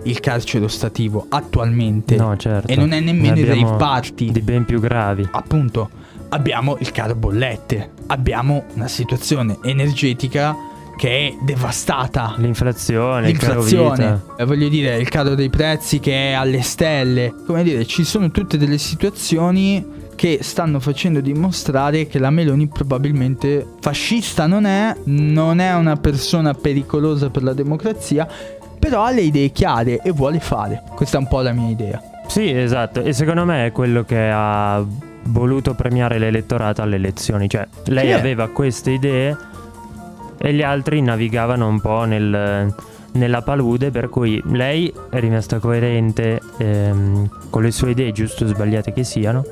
il 0.03 0.19
carcere 0.19 0.65
ostativo 0.65 1.25
attualmente. 1.29 2.15
No, 2.15 2.35
certo. 2.37 2.67
E 2.71 2.75
non 2.75 2.91
è 2.91 2.99
nemmeno 2.99 3.33
Ne 3.33 3.39
i 3.41 3.43
abbiamo 3.43 3.69
rave 3.69 3.77
party. 3.77 4.31
Di 4.31 4.41
ben 4.41 4.65
più 4.65 4.79
gravi. 4.79 5.27
Appunto, 5.31 5.89
abbiamo 6.29 6.77
il 6.79 6.91
caro 6.91 7.15
bollette. 7.15 7.91
Abbiamo 8.07 8.65
una 8.75 8.87
situazione 8.87 9.57
energetica 9.63 10.55
che 10.97 11.27
è 11.27 11.33
devastata. 11.41 12.35
L'inflazione, 12.37 13.29
il 13.29 13.37
caro 13.37 13.61
L'inflazione, 13.61 14.21
eh, 14.37 14.45
voglio 14.45 14.67
dire, 14.67 14.97
il 14.97 15.09
calo 15.09 15.35
dei 15.35 15.49
prezzi 15.49 15.99
che 15.99 16.29
è 16.29 16.33
alle 16.33 16.61
stelle. 16.61 17.33
Come 17.45 17.63
dire, 17.63 17.85
ci 17.85 18.03
sono 18.03 18.29
tutte 18.29 18.57
delle 18.57 18.77
situazioni 18.77 19.99
che 20.15 20.39
stanno 20.41 20.79
facendo 20.79 21.19
dimostrare 21.19 22.05
che 22.05 22.19
la 22.19 22.29
Meloni 22.29 22.67
probabilmente 22.67 23.65
fascista 23.79 24.45
non 24.45 24.65
è, 24.65 24.95
non 25.05 25.59
è 25.59 25.73
una 25.73 25.95
persona 25.95 26.53
pericolosa 26.53 27.31
per 27.31 27.41
la 27.41 27.53
democrazia, 27.53 28.27
però 28.81 29.03
ha 29.03 29.11
le 29.11 29.21
idee 29.21 29.49
chiare 29.51 30.01
e 30.01 30.09
vuole 30.11 30.39
fare. 30.39 30.81
Questa 30.95 31.17
è 31.17 31.21
un 31.21 31.27
po' 31.27 31.41
la 31.41 31.51
mia 31.53 31.69
idea. 31.69 32.01
Sì, 32.27 32.49
esatto. 32.49 33.01
E 33.03 33.13
secondo 33.13 33.45
me 33.45 33.67
è 33.67 33.71
quello 33.71 34.03
che 34.03 34.29
ha 34.33 34.83
voluto 35.25 35.75
premiare 35.75 36.17
l'elettorato 36.17 36.81
alle 36.81 36.95
elezioni. 36.95 37.47
Cioè, 37.47 37.67
lei 37.85 38.07
Sì. 38.07 38.13
aveva 38.13 38.49
queste 38.49 38.91
idee 38.91 39.37
e 40.37 40.53
gli 40.53 40.63
altri 40.63 41.01
navigavano 41.01 41.67
un 41.67 41.79
po' 41.79 42.05
nel- 42.05 42.73
nella 43.13 43.41
palude, 43.41 43.91
per 43.91 44.09
cui 44.09 44.41
lei 44.45 44.91
è 45.11 45.19
rimasta 45.19 45.59
coerente 45.59 46.39
ehm, 46.57 47.29
con 47.49 47.61
le 47.61 47.71
sue 47.71 47.91
idee, 47.91 48.11
giusto 48.13 48.45
o 48.45 48.47
sbagliate 48.47 48.93
che 48.93 49.03
siano. 49.03 49.43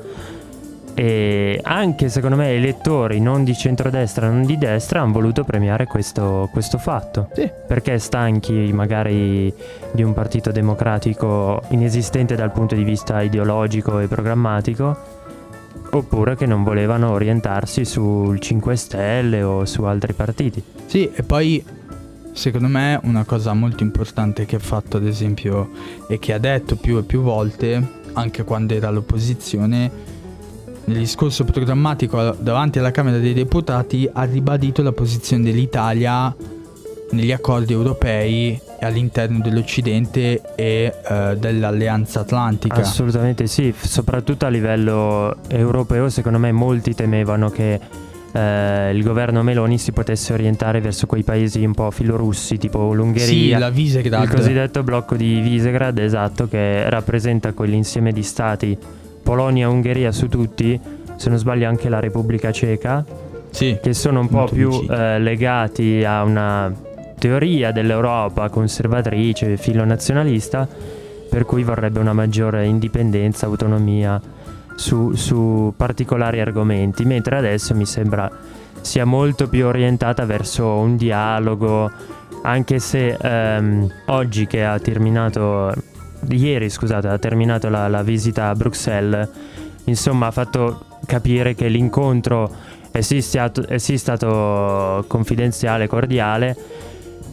E 0.94 1.60
anche 1.62 2.08
secondo 2.08 2.36
me 2.36 2.50
elettori 2.50 3.20
non 3.20 3.44
di 3.44 3.54
centrodestra, 3.54 4.28
non 4.28 4.44
di 4.44 4.58
destra, 4.58 5.00
hanno 5.00 5.12
voluto 5.12 5.44
premiare 5.44 5.86
questo, 5.86 6.48
questo 6.52 6.78
fatto. 6.78 7.28
Sì. 7.32 7.50
Perché 7.66 7.98
stanchi 7.98 8.70
magari 8.72 9.52
di 9.92 10.02
un 10.02 10.12
partito 10.12 10.50
democratico 10.50 11.62
inesistente 11.68 12.34
dal 12.34 12.52
punto 12.52 12.74
di 12.74 12.84
vista 12.84 13.22
ideologico 13.22 13.98
e 14.00 14.08
programmatico, 14.08 14.96
oppure 15.90 16.36
che 16.36 16.46
non 16.46 16.62
volevano 16.62 17.10
orientarsi 17.10 17.84
sul 17.84 18.38
5 18.38 18.76
Stelle 18.76 19.42
o 19.42 19.64
su 19.64 19.82
altri 19.84 20.12
partiti. 20.12 20.62
Sì, 20.86 21.10
e 21.12 21.22
poi 21.22 21.64
secondo 22.32 22.68
me 22.68 22.98
una 23.04 23.24
cosa 23.24 23.52
molto 23.54 23.82
importante 23.82 24.46
che 24.46 24.56
ha 24.56 24.60
fatto 24.60 24.98
ad 24.98 25.06
esempio 25.06 25.70
e 26.08 26.18
che 26.18 26.32
ha 26.32 26.38
detto 26.38 26.76
più 26.76 26.98
e 26.98 27.02
più 27.02 27.22
volte, 27.22 27.82
anche 28.12 28.44
quando 28.44 28.74
era 28.74 28.88
all'opposizione, 28.88 30.09
nel 30.84 30.98
discorso 30.98 31.44
programmatico 31.44 32.36
davanti 32.38 32.78
alla 32.78 32.90
Camera 32.90 33.18
dei 33.18 33.34
Deputati 33.34 34.08
ha 34.12 34.24
ribadito 34.24 34.82
la 34.82 34.92
posizione 34.92 35.44
dell'Italia 35.44 36.34
negli 37.12 37.32
accordi 37.32 37.72
europei 37.72 38.60
e 38.78 38.86
all'interno 38.86 39.40
dell'Occidente 39.40 40.40
e 40.54 40.94
eh, 41.08 41.36
dell'Alleanza 41.36 42.20
Atlantica. 42.20 42.76
Assolutamente 42.76 43.46
sì, 43.46 43.74
soprattutto 43.78 44.46
a 44.46 44.48
livello 44.48 45.36
europeo 45.48 46.08
secondo 46.08 46.38
me 46.38 46.52
molti 46.52 46.94
temevano 46.94 47.50
che 47.50 47.80
eh, 48.32 48.90
il 48.94 49.02
governo 49.02 49.42
Meloni 49.42 49.76
si 49.78 49.92
potesse 49.92 50.32
orientare 50.32 50.80
verso 50.80 51.06
quei 51.06 51.24
paesi 51.24 51.64
un 51.64 51.74
po' 51.74 51.90
filorussi 51.90 52.58
tipo 52.58 52.90
sì, 52.90 52.96
l'Ungheria, 52.96 53.58
la 53.58 53.70
Visegrad. 53.70 54.22
il 54.22 54.30
cosiddetto 54.30 54.82
blocco 54.82 55.16
di 55.16 55.40
Visegrad, 55.40 55.98
esatto, 55.98 56.48
che 56.48 56.88
rappresenta 56.88 57.52
quell'insieme 57.52 58.12
di 58.12 58.22
stati 58.22 58.78
Polonia 59.22 59.66
e 59.66 59.68
Ungheria 59.68 60.12
su 60.12 60.28
tutti, 60.28 60.78
se 61.16 61.28
non 61.28 61.38
sbaglio 61.38 61.68
anche 61.68 61.88
la 61.88 62.00
Repubblica 62.00 62.50
Ceca, 62.50 63.04
Sì. 63.50 63.78
che 63.82 63.94
sono 63.94 64.20
un 64.20 64.28
po' 64.28 64.44
più 64.44 64.70
eh, 64.88 65.18
legati 65.18 66.04
a 66.04 66.22
una 66.22 66.72
teoria 67.18 67.72
dell'Europa 67.72 68.48
conservatrice, 68.48 69.56
filonazionalista, 69.56 70.66
per 71.28 71.44
cui 71.44 71.62
vorrebbe 71.62 72.00
una 72.00 72.12
maggiore 72.12 72.64
indipendenza, 72.66 73.46
autonomia 73.46 74.20
su, 74.74 75.12
su 75.14 75.72
particolari 75.76 76.40
argomenti, 76.40 77.04
mentre 77.04 77.36
adesso 77.36 77.74
mi 77.74 77.86
sembra 77.86 78.30
sia 78.80 79.04
molto 79.04 79.46
più 79.48 79.66
orientata 79.66 80.24
verso 80.24 80.66
un 80.66 80.96
dialogo, 80.96 81.90
anche 82.42 82.78
se 82.78 83.16
ehm, 83.20 83.92
oggi 84.06 84.46
che 84.46 84.64
ha 84.64 84.78
terminato, 84.78 85.74
ieri 86.28 86.68
scusate, 86.68 87.08
ha 87.08 87.18
terminato 87.18 87.68
la, 87.68 87.88
la 87.88 88.02
visita 88.02 88.48
a 88.48 88.54
Bruxelles, 88.54 89.28
insomma 89.84 90.26
ha 90.26 90.30
fatto 90.30 90.84
capire 91.06 91.54
che 91.54 91.68
l'incontro 91.68 92.50
è 92.90 93.00
sì, 93.00 93.20
stato, 93.20 93.66
è 93.66 93.78
sì 93.78 93.96
stato 93.98 95.04
confidenziale, 95.06 95.86
cordiale, 95.86 96.56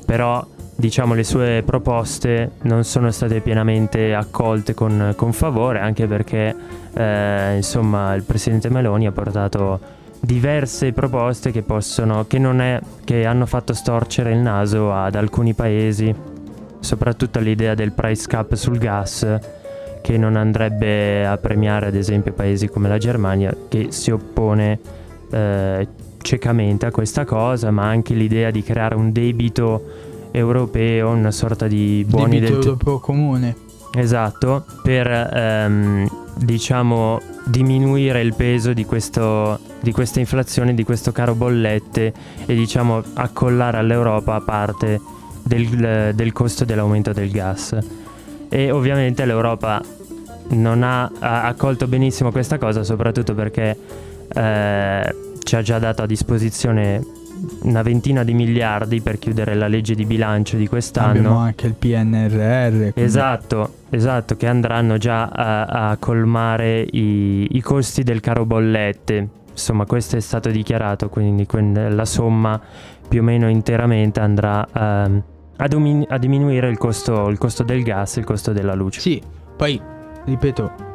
però 0.05 0.45
diciamo 0.75 1.15
le 1.15 1.23
sue 1.23 1.63
proposte 1.65 2.51
non 2.63 2.83
sono 2.83 3.09
state 3.09 3.41
pienamente 3.41 4.13
accolte 4.13 4.73
con, 4.73 5.13
con 5.15 5.33
favore, 5.33 5.79
anche 5.79 6.05
perché 6.05 6.55
eh, 6.93 7.55
insomma 7.55 8.13
il 8.13 8.23
presidente 8.23 8.69
Meloni 8.69 9.07
ha 9.07 9.11
portato 9.11 9.95
diverse 10.19 10.93
proposte 10.93 11.51
che 11.51 11.61
possono 11.61 12.25
che 12.27 12.37
è 12.37 12.81
che 13.03 13.25
hanno 13.25 13.45
fatto 13.45 13.73
storcere 13.73 14.31
il 14.31 14.39
naso 14.39 14.93
ad 14.93 15.15
alcuni 15.15 15.53
paesi, 15.53 16.13
soprattutto 16.79 17.39
l'idea 17.39 17.75
del 17.75 17.91
price 17.91 18.27
cap 18.27 18.53
sul 18.55 18.77
gas 18.77 19.39
che 20.01 20.17
non 20.17 20.35
andrebbe 20.35 21.25
a 21.25 21.37
premiare 21.37 21.87
ad 21.87 21.95
esempio 21.95 22.31
paesi 22.31 22.69
come 22.69 22.87
la 22.87 22.97
Germania 22.97 23.55
che 23.67 23.87
si 23.91 24.11
oppone 24.11 24.79
eh, 25.29 25.87
ciecamente 26.21 26.85
a 26.85 26.91
questa 26.91 27.25
cosa, 27.25 27.71
ma 27.71 27.87
anche 27.87 28.13
l'idea 28.13 28.51
di 28.51 28.63
creare 28.63 28.95
un 28.95 29.11
debito 29.11 29.83
europeo, 30.31 31.09
una 31.09 31.31
sorta 31.31 31.67
di 31.67 32.05
buoni 32.07 32.39
Debito 32.39 32.59
del 32.59 32.63
europeo 32.63 32.99
comune. 32.99 33.55
Esatto, 33.93 34.65
per 34.83 35.07
ehm, 35.07 36.07
diciamo 36.35 37.19
diminuire 37.45 38.21
il 38.21 38.35
peso 38.35 38.73
di, 38.73 38.85
questo, 38.85 39.59
di 39.79 39.91
questa 39.91 40.19
inflazione, 40.19 40.73
di 40.73 40.83
questo 40.83 41.11
caro 41.11 41.33
bollette 41.33 42.13
e 42.45 42.55
diciamo 42.55 43.01
accollare 43.13 43.77
all'Europa 43.77 44.41
parte 44.41 44.99
del, 45.47 46.11
del 46.13 46.31
costo 46.33 46.65
dell'aumento 46.65 47.13
del 47.13 47.29
gas. 47.31 47.77
E 48.49 48.71
ovviamente 48.71 49.25
l'Europa 49.25 49.81
non 50.49 50.83
ha, 50.83 51.11
ha 51.19 51.43
accolto 51.43 51.87
benissimo 51.87 52.31
questa 52.31 52.57
cosa, 52.57 52.83
soprattutto 52.83 53.33
perché 53.33 53.77
eh, 54.33 55.15
ci 55.43 55.55
ha 55.55 55.61
già 55.61 55.79
dato 55.79 56.03
a 56.03 56.05
disposizione 56.05 57.03
una 57.63 57.81
ventina 57.83 58.23
di 58.23 58.33
miliardi 58.33 58.99
per 59.01 59.19
chiudere 59.19 59.53
la 59.53 59.67
legge 59.67 59.93
di 59.95 60.05
bilancio 60.05 60.57
di 60.57 60.67
quest'anno. 60.67 61.09
Abbiamo 61.19 61.37
anche 61.37 61.67
il 61.67 61.73
PNRR. 61.73 62.69
quindi- 62.69 63.01
Esatto, 63.01 63.73
esatto, 63.89 64.35
che 64.37 64.47
andranno 64.47 64.97
già 64.97 65.25
a, 65.27 65.89
a 65.89 65.97
colmare 65.97 66.81
i, 66.81 67.47
i 67.51 67.61
costi 67.61 68.03
del 68.03 68.21
caro 68.21 68.45
bollette. 68.45 69.27
Insomma, 69.51 69.85
questo 69.85 70.17
è 70.17 70.19
stato 70.19 70.49
dichiarato, 70.49 71.09
quindi 71.09 71.45
la 71.51 72.05
somma 72.05 72.59
più 73.07 73.21
o 73.21 73.23
meno 73.23 73.49
interamente 73.49 74.19
andrà 74.19 74.67
ehm, 74.73 75.21
a, 75.57 75.67
domin- 75.67 76.05
a 76.07 76.17
diminuire 76.17 76.69
il 76.69 76.77
costo, 76.77 77.27
il 77.29 77.37
costo 77.37 77.63
del 77.63 77.83
gas 77.83 78.17
e 78.17 78.19
il 78.21 78.25
costo 78.25 78.51
della 78.53 78.73
luce. 78.73 78.99
Sì, 78.99 79.21
poi 79.55 79.79
ripeto, 80.25 80.85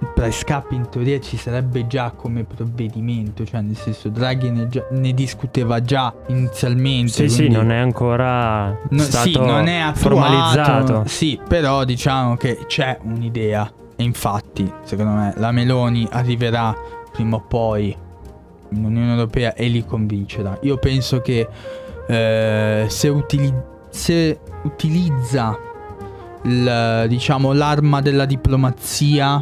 il 0.00 0.08
price 0.14 0.44
cap 0.44 0.72
in 0.72 0.88
teoria 0.88 1.20
ci 1.20 1.36
sarebbe 1.36 1.86
già 1.86 2.10
come 2.14 2.44
provvedimento, 2.44 3.44
cioè 3.44 3.60
nel 3.60 3.76
senso 3.76 4.08
Draghi 4.08 4.50
ne, 4.50 4.68
già- 4.68 4.86
ne 4.90 5.12
discuteva 5.12 5.80
già 5.80 6.12
inizialmente. 6.28 7.12
Sì, 7.12 7.28
sì, 7.28 7.48
non 7.48 7.70
è 7.70 7.76
ancora 7.78 8.76
No, 8.88 8.98
stato 8.98 9.28
sì, 9.28 9.32
non 9.38 9.66
è 9.68 9.78
attuato, 9.78 9.98
formalizzato. 9.98 11.02
Sì, 11.06 11.38
però 11.46 11.84
diciamo 11.84 12.36
che 12.36 12.60
c'è 12.66 12.98
un'idea. 13.02 13.70
E 13.94 14.02
infatti, 14.04 14.68
secondo 14.84 15.12
me, 15.12 15.32
la 15.36 15.52
Meloni 15.52 16.08
arriverà 16.10 16.74
prima 17.12 17.36
o 17.36 17.40
poi 17.46 17.94
in 18.70 18.84
Unione 18.84 19.10
Europea 19.12 19.54
e 19.54 19.68
li 19.68 19.84
convincerà. 19.84 20.58
Io 20.62 20.78
penso 20.78 21.20
che 21.20 21.46
eh, 22.08 22.86
se, 22.88 23.08
utili- 23.08 23.52
se 23.92 24.40
utilizza 24.64 25.56
il- 26.44 27.04
diciamo, 27.08 27.52
l'arma 27.52 28.00
della 28.00 28.24
diplomazia, 28.24 29.40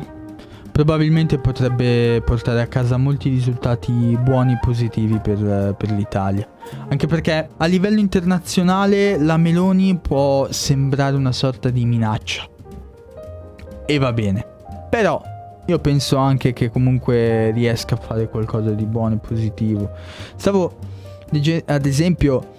probabilmente 0.71 1.39
potrebbe 1.39 2.21
portare 2.25 2.61
a 2.61 2.67
casa 2.67 2.97
molti 2.97 3.29
risultati 3.29 4.19
buoni 4.21 4.53
e 4.53 4.59
positivi 4.61 5.19
per, 5.21 5.75
per 5.77 5.91
l'Italia. 5.93 6.47
Anche 6.89 7.07
perché 7.07 7.49
a 7.57 7.67
livello 7.67 8.01
internazionale 8.01 9.19
la 9.19 9.37
Meloni 9.37 9.97
può 9.97 10.49
sembrare 10.51 11.17
una 11.17 11.33
sorta 11.33 11.71
di 11.71 11.85
minaccia. 11.85 12.45
E 13.87 13.99
va 13.99 14.13
bene. 14.13 14.45
Però 14.91 15.23
io 15.67 15.79
penso 15.79 16.17
anche 16.17 16.53
che 16.53 16.71
comunque 16.71 17.51
riesca 17.53 17.95
a 17.95 17.99
fare 17.99 18.29
qualcosa 18.29 18.71
di 18.71 18.85
buono 18.85 19.15
e 19.15 19.19
positivo. 19.19 19.91
Stavo 20.37 20.77
ad 21.67 21.87
esempio 21.87 22.59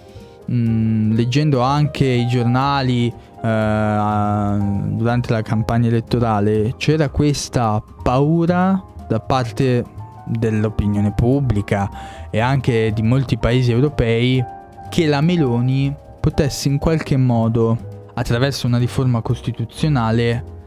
mh, 0.52 0.56
mm, 0.56 1.14
leggendo 1.14 1.62
anche 1.62 2.06
i 2.06 2.28
giornali 2.28 3.08
eh, 3.08 4.58
durante 4.92 5.34
la 5.34 5.42
campagna 5.42 5.88
elettorale, 5.88 6.76
c'era 6.78 7.10
questa 7.10 7.82
paura 8.04 8.84
da 9.08 9.20
parte 9.20 9.84
dell'opinione 10.26 11.14
pubblica 11.14 11.90
e 12.30 12.40
anche 12.40 12.92
di 12.94 13.02
molti 13.02 13.38
paesi 13.38 13.72
europei 13.72 14.44
che 14.90 15.06
la 15.08 15.22
Meloni 15.22 15.94
potesse 16.20 16.68
in 16.68 16.78
qualche 16.78 17.18
modo, 17.18 18.10
attraverso 18.14 18.68
una 18.68 18.78
riforma 18.78 19.22
costituzionale, 19.22 20.60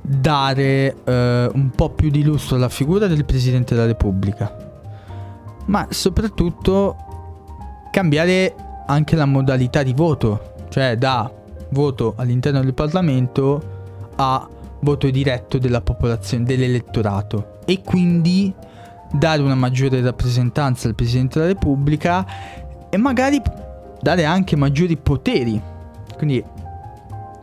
dare 0.00 0.96
eh, 1.04 1.50
un 1.52 1.70
po' 1.70 1.90
più 1.90 2.10
di 2.10 2.22
lustro 2.22 2.56
alla 2.56 2.68
figura 2.68 3.06
del 3.08 3.24
Presidente 3.24 3.74
della 3.74 3.86
Repubblica, 3.86 4.56
ma 5.66 5.86
soprattutto 5.90 6.96
cambiare 7.90 8.54
anche 8.86 9.16
la 9.16 9.26
modalità 9.26 9.82
di 9.82 9.92
voto, 9.92 10.54
cioè 10.68 10.96
da 10.96 11.30
voto 11.70 12.14
all'interno 12.16 12.60
del 12.60 12.74
Parlamento 12.74 13.74
a 14.16 14.48
voto 14.80 15.10
diretto 15.10 15.58
della 15.58 15.80
popolazione, 15.80 16.44
dell'elettorato 16.44 17.58
e 17.64 17.82
quindi 17.82 18.54
dare 19.12 19.42
una 19.42 19.54
maggiore 19.54 20.00
rappresentanza 20.00 20.88
al 20.88 20.94
Presidente 20.94 21.38
della 21.38 21.52
Repubblica 21.52 22.24
e 22.88 22.96
magari 22.96 23.40
dare 24.00 24.24
anche 24.24 24.56
maggiori 24.56 24.96
poteri. 24.96 25.60
Quindi 26.16 26.44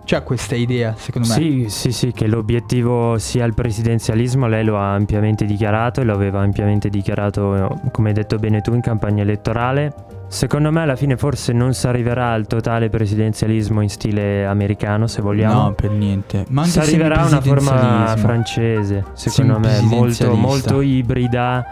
c'è 0.05 0.23
questa 0.23 0.55
idea, 0.55 0.95
secondo 0.97 1.27
me. 1.27 1.33
Sì, 1.33 1.65
sì, 1.69 1.91
sì, 1.91 2.11
che 2.11 2.27
l'obiettivo 2.27 3.17
sia 3.17 3.45
il 3.45 3.53
presidenzialismo, 3.53 4.47
lei 4.47 4.63
lo 4.63 4.77
ha 4.77 4.93
ampiamente 4.93 5.45
dichiarato 5.45 6.01
e 6.01 6.03
lo 6.03 6.13
aveva 6.13 6.41
ampiamente 6.41 6.89
dichiarato, 6.89 7.79
come 7.91 8.09
hai 8.09 8.13
detto 8.13 8.37
bene 8.37 8.61
tu, 8.61 8.73
in 8.73 8.81
campagna 8.81 9.21
elettorale. 9.21 10.12
Secondo 10.33 10.71
me 10.71 10.81
alla 10.81 10.95
fine 10.95 11.15
forse 11.15 11.53
non 11.53 11.75
si 11.75 11.85
arriverà 11.85 12.31
al 12.31 12.47
totale 12.47 12.89
presidenzialismo 12.89 13.81
in 13.81 13.89
stile 13.89 14.47
americano, 14.47 15.05
se 15.05 15.21
vogliamo. 15.21 15.61
No, 15.61 15.73
per 15.73 15.91
niente. 15.91 16.45
Ma 16.49 16.63
si 16.63 16.79
arriverà 16.79 17.21
a 17.21 17.27
una 17.27 17.39
forma 17.39 18.15
francese, 18.17 19.05
secondo 19.13 19.59
me, 19.59 19.79
molto, 19.81 20.33
molto 20.33 20.81
ibrida 20.81 21.63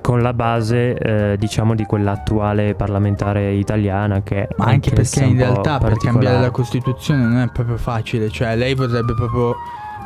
con 0.00 0.22
la 0.22 0.32
base 0.32 0.96
eh, 0.96 1.36
diciamo 1.36 1.74
di 1.74 1.84
quella 1.84 2.12
attuale 2.12 2.74
parlamentare 2.74 3.52
italiana 3.52 4.22
che 4.22 4.48
ma 4.56 4.64
anche 4.64 4.90
perché 4.90 5.22
in 5.22 5.36
realtà 5.36 5.78
per 5.78 5.96
cambiare 5.96 6.40
la 6.40 6.50
Costituzione 6.50 7.22
non 7.22 7.38
è 7.38 7.48
proprio 7.52 7.76
facile 7.76 8.28
cioè 8.28 8.56
lei 8.56 8.74
vorrebbe 8.74 9.14
proprio 9.14 9.54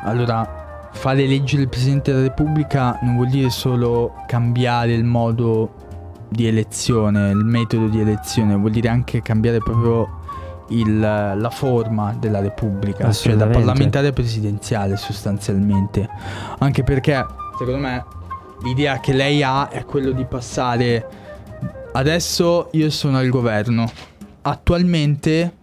allora 0.04 0.90
fare 0.92 1.26
legge 1.26 1.56
del 1.56 1.70
Presidente 1.70 2.12
della 2.12 2.24
Repubblica 2.24 2.98
non 3.00 3.14
vuol 3.14 3.28
dire 3.28 3.48
solo 3.48 4.12
cambiare 4.26 4.92
il 4.92 5.04
modo 5.04 5.85
di 6.28 6.46
elezione 6.46 7.30
il 7.30 7.44
metodo 7.44 7.88
di 7.88 8.00
elezione 8.00 8.54
vuol 8.54 8.72
dire 8.72 8.88
anche 8.88 9.22
cambiare 9.22 9.58
proprio 9.58 10.24
il, 10.68 10.98
la 10.98 11.50
forma 11.50 12.16
della 12.18 12.40
Repubblica 12.40 13.12
cioè 13.12 13.36
da 13.36 13.46
parlamentare 13.46 14.12
presidenziale 14.12 14.96
sostanzialmente. 14.96 16.08
Anche 16.58 16.82
perché 16.82 17.24
secondo 17.58 17.80
me 17.80 18.04
l'idea 18.62 19.00
che 19.00 19.12
lei 19.12 19.42
ha 19.42 19.68
è 19.68 19.84
quello 19.84 20.10
di 20.10 20.24
passare 20.24 21.06
adesso 21.92 22.68
io 22.72 22.90
sono 22.90 23.18
al 23.18 23.28
governo 23.28 23.90
attualmente 24.42 25.54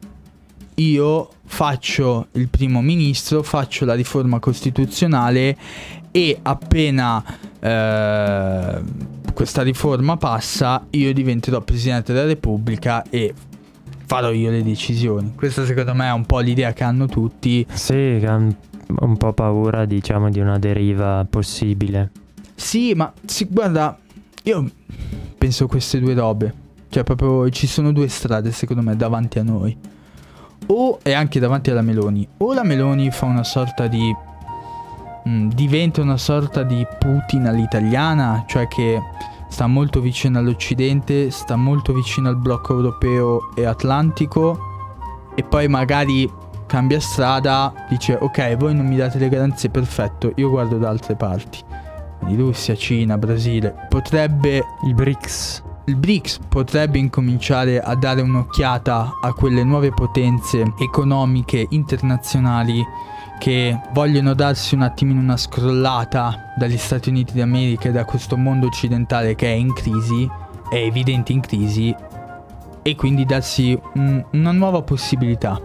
io 0.75 1.29
faccio 1.46 2.27
il 2.34 2.48
primo 2.50 2.82
ministro 2.82 3.43
faccio 3.43 3.86
la 3.86 3.93
riforma 3.93 4.39
costituzionale 4.39 5.58
e 6.12 6.38
appena 6.41 7.24
eh, 7.60 8.82
questa 9.34 9.62
riforma 9.62 10.18
passa 10.18 10.86
io 10.92 11.13
diventerò 11.13 11.62
presidente 11.62 12.13
della 12.13 12.28
repubblica 12.28 13.04
e 13.10 13.34
farò 14.06 14.32
io 14.32 14.52
le 14.52 14.63
decisioni 14.63 15.34
questa 15.36 15.65
secondo 15.65 15.93
me 15.93 16.08
è 16.08 16.12
un 16.12 16.26
po' 16.26 16.39
l'idea 16.39 16.74
che 16.74 16.84
hanno 16.84 17.08
tutti 17.08 17.65
sì 17.72 18.17
che 18.19 18.28
hanno 18.28 18.56
un 19.00 19.17
po' 19.17 19.34
paura 19.34 19.86
diciamo 19.86 20.30
di 20.30 20.39
una 20.39 20.60
deriva 20.60 21.26
possibile 21.30 22.12
sì, 22.56 22.93
ma 22.93 23.12
sì, 23.26 23.48
guarda, 23.50 23.98
io 24.43 24.69
penso 25.38 25.67
queste 25.67 26.00
due 26.00 26.13
robe. 26.13 26.62
Cioè, 26.89 27.04
proprio 27.04 27.50
ci 27.50 27.67
sono 27.67 27.91
due 27.91 28.08
strade, 28.08 28.52
secondo 28.52 28.82
me, 28.82 28.96
davanti 28.96 29.39
a 29.39 29.43
noi. 29.43 29.76
O 30.67 31.00
e 31.02 31.13
anche 31.13 31.39
davanti 31.39 31.72
alla 31.72 31.82
Meloni. 31.82 32.28
O 32.38 32.54
la 32.54 32.63
Meloni 32.63 33.12
fa 33.12 33.26
una 33.26 33.43
sorta 33.43 33.88
di. 33.88 34.15
Mm, 35.27 35.49
diventa 35.49 36.01
una 36.01 36.17
sorta 36.17 36.63
di 36.63 36.86
Putin 36.99 37.47
all'italiana, 37.47 38.43
cioè 38.47 38.67
che 38.67 39.01
sta 39.47 39.67
molto 39.67 40.01
vicino 40.01 40.39
all'Occidente, 40.39 41.31
sta 41.31 41.55
molto 41.55 41.93
vicino 41.93 42.29
al 42.29 42.38
blocco 42.38 42.73
europeo 42.73 43.53
e 43.55 43.65
atlantico. 43.65 44.59
E 45.36 45.43
poi 45.43 45.67
magari 45.67 46.29
cambia 46.65 46.99
strada, 46.99 47.73
dice 47.89 48.17
ok, 48.19 48.57
voi 48.57 48.75
non 48.75 48.86
mi 48.86 48.95
date 48.95 49.17
le 49.17 49.29
garanzie, 49.29 49.69
perfetto, 49.69 50.31
io 50.36 50.49
guardo 50.49 50.77
da 50.77 50.89
altre 50.89 51.15
parti 51.15 51.59
di 52.25 52.36
Russia, 52.36 52.75
Cina, 52.75 53.17
Brasile, 53.17 53.88
potrebbe... 53.89 54.63
Il 54.86 54.93
BRICS. 54.93 55.63
Il 55.86 55.97
BRICS 55.97 56.39
potrebbe 56.47 56.97
incominciare 56.97 57.81
a 57.81 57.93
dare 57.95 58.21
un'occhiata 58.21 59.19
a 59.21 59.33
quelle 59.33 59.63
nuove 59.63 59.91
potenze 59.91 60.73
economiche 60.79 61.65
internazionali 61.69 62.83
che 63.43 63.77
vogliono 63.91 64.34
darsi 64.36 64.73
un 64.73 64.84
attimino 64.84 65.19
una 65.19 65.36
scrollata 65.36 66.53
dagli 66.56 66.77
Stati 66.77 67.10
Uniti 67.10 67.34
d'America 67.34 67.89
e 67.89 67.91
da 67.91 68.06
questo 68.06 68.38
mondo 68.38 68.67
occidentale 68.67 69.36
che 69.36 69.47
è 69.47 69.53
in 69.53 69.73
crisi, 69.73 70.25
è 70.71 70.77
evidente 70.77 71.34
in 71.34 71.41
crisi, 71.41 71.93
e 72.82 72.95
quindi 72.95 73.25
darsi 73.25 73.77
un, 73.95 74.23
una 74.32 74.51
nuova 74.53 74.82
possibilità. 74.82 75.60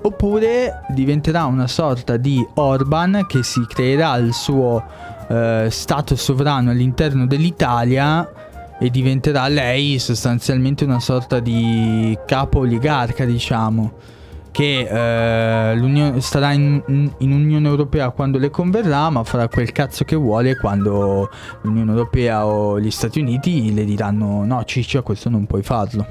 Oppure 0.00 0.82
diventerà 0.90 1.46
una 1.46 1.66
sorta 1.66 2.16
di 2.16 2.46
Orban 2.54 3.24
che 3.26 3.42
si 3.42 3.66
creerà 3.66 4.14
il 4.18 4.32
suo 4.32 4.80
eh, 5.26 5.66
stato 5.68 6.14
sovrano 6.14 6.70
all'interno 6.70 7.26
dell'Italia 7.26 8.30
e 8.78 8.90
diventerà 8.90 9.48
lei 9.48 9.98
sostanzialmente 9.98 10.84
una 10.84 11.00
sorta 11.00 11.40
di 11.40 12.16
capo 12.26 12.60
oligarca, 12.60 13.24
diciamo, 13.24 14.14
che 14.56 14.88
eh, 15.74 16.20
starà 16.22 16.52
in, 16.52 16.82
in, 17.18 17.30
Unione 17.30 17.68
Europea 17.68 18.08
quando 18.08 18.38
le 18.38 18.48
converrà, 18.48 19.10
ma 19.10 19.22
farà 19.22 19.48
quel 19.48 19.70
cazzo 19.70 20.04
che 20.04 20.16
vuole 20.16 20.56
quando 20.56 21.28
l'Unione 21.60 21.90
Europea 21.90 22.46
o 22.46 22.80
gli 22.80 22.90
Stati 22.90 23.20
Uniti 23.20 23.74
le 23.74 23.84
diranno 23.84 24.46
no, 24.46 24.64
ciccio, 24.64 25.02
questo 25.02 25.28
non 25.28 25.44
puoi 25.44 25.62
farlo. 25.62 26.06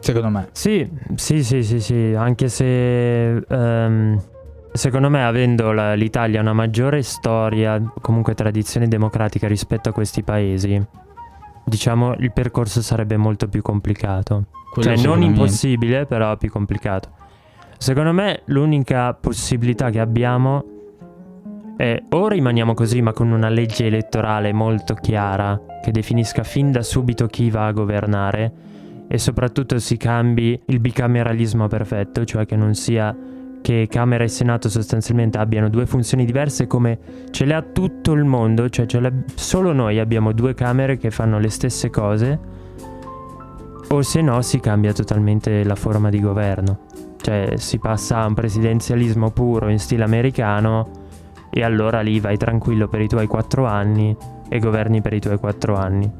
Secondo 0.00 0.30
me. 0.30 0.48
Sì, 0.50 0.90
sì, 1.14 1.44
sì, 1.44 1.62
sì, 1.62 1.78
sì. 1.78 2.14
anche 2.16 2.48
se... 2.48 3.44
Um 3.48 4.20
Secondo 4.72 5.08
me, 5.08 5.24
avendo 5.24 5.70
la, 5.70 5.94
l'Italia 5.94 6.40
una 6.40 6.52
maggiore 6.52 7.04
storia, 7.04 7.80
comunque 8.00 8.34
tradizione 8.34 8.88
democratica 8.88 9.46
rispetto 9.46 9.90
a 9.90 9.92
questi 9.92 10.24
paesi, 10.24 10.84
diciamo 11.64 12.16
il 12.18 12.32
percorso 12.32 12.82
sarebbe 12.82 13.16
molto 13.16 13.46
più 13.46 13.62
complicato. 13.62 14.46
Quello 14.72 14.96
cioè, 14.96 15.06
non 15.06 15.22
impossibile, 15.22 16.06
però 16.06 16.36
più 16.36 16.50
complicato. 16.50 17.10
Secondo 17.84 18.14
me, 18.14 18.40
l'unica 18.46 19.12
possibilità 19.12 19.90
che 19.90 20.00
abbiamo 20.00 20.64
è 21.76 22.02
o 22.12 22.28
rimaniamo 22.28 22.72
così, 22.72 23.02
ma 23.02 23.12
con 23.12 23.30
una 23.30 23.50
legge 23.50 23.84
elettorale 23.84 24.54
molto 24.54 24.94
chiara 24.94 25.60
che 25.82 25.90
definisca 25.90 26.44
fin 26.44 26.72
da 26.72 26.80
subito 26.80 27.26
chi 27.26 27.50
va 27.50 27.66
a 27.66 27.72
governare 27.72 28.52
e 29.06 29.18
soprattutto 29.18 29.78
si 29.78 29.98
cambi 29.98 30.58
il 30.64 30.80
bicameralismo 30.80 31.66
perfetto, 31.66 32.24
cioè 32.24 32.46
che 32.46 32.56
non 32.56 32.72
sia 32.72 33.14
che 33.60 33.86
Camera 33.90 34.24
e 34.24 34.28
Senato 34.28 34.70
sostanzialmente 34.70 35.36
abbiano 35.36 35.68
due 35.68 35.84
funzioni 35.84 36.24
diverse 36.24 36.66
come 36.66 36.98
ce 37.32 37.44
le 37.44 37.52
ha 37.52 37.60
tutto 37.60 38.12
il 38.12 38.24
mondo, 38.24 38.70
cioè 38.70 38.86
solo 39.34 39.74
noi 39.74 39.98
abbiamo 39.98 40.32
due 40.32 40.54
Camere 40.54 40.96
che 40.96 41.10
fanno 41.10 41.38
le 41.38 41.50
stesse 41.50 41.90
cose, 41.90 42.40
o 43.90 44.00
se 44.00 44.22
no 44.22 44.40
si 44.40 44.58
cambia 44.58 44.94
totalmente 44.94 45.62
la 45.64 45.74
forma 45.74 46.08
di 46.08 46.18
governo. 46.18 46.93
Cioè 47.24 47.56
si 47.56 47.78
passa 47.78 48.18
a 48.18 48.26
un 48.26 48.34
presidenzialismo 48.34 49.30
puro 49.30 49.70
in 49.70 49.78
stile 49.78 50.04
americano 50.04 50.90
e 51.48 51.62
allora 51.62 52.02
lì 52.02 52.20
vai 52.20 52.36
tranquillo 52.36 52.86
per 52.86 53.00
i 53.00 53.08
tuoi 53.08 53.26
quattro 53.26 53.64
anni 53.64 54.14
e 54.46 54.58
governi 54.58 55.00
per 55.00 55.14
i 55.14 55.20
tuoi 55.20 55.38
quattro 55.38 55.74
anni 55.74 56.12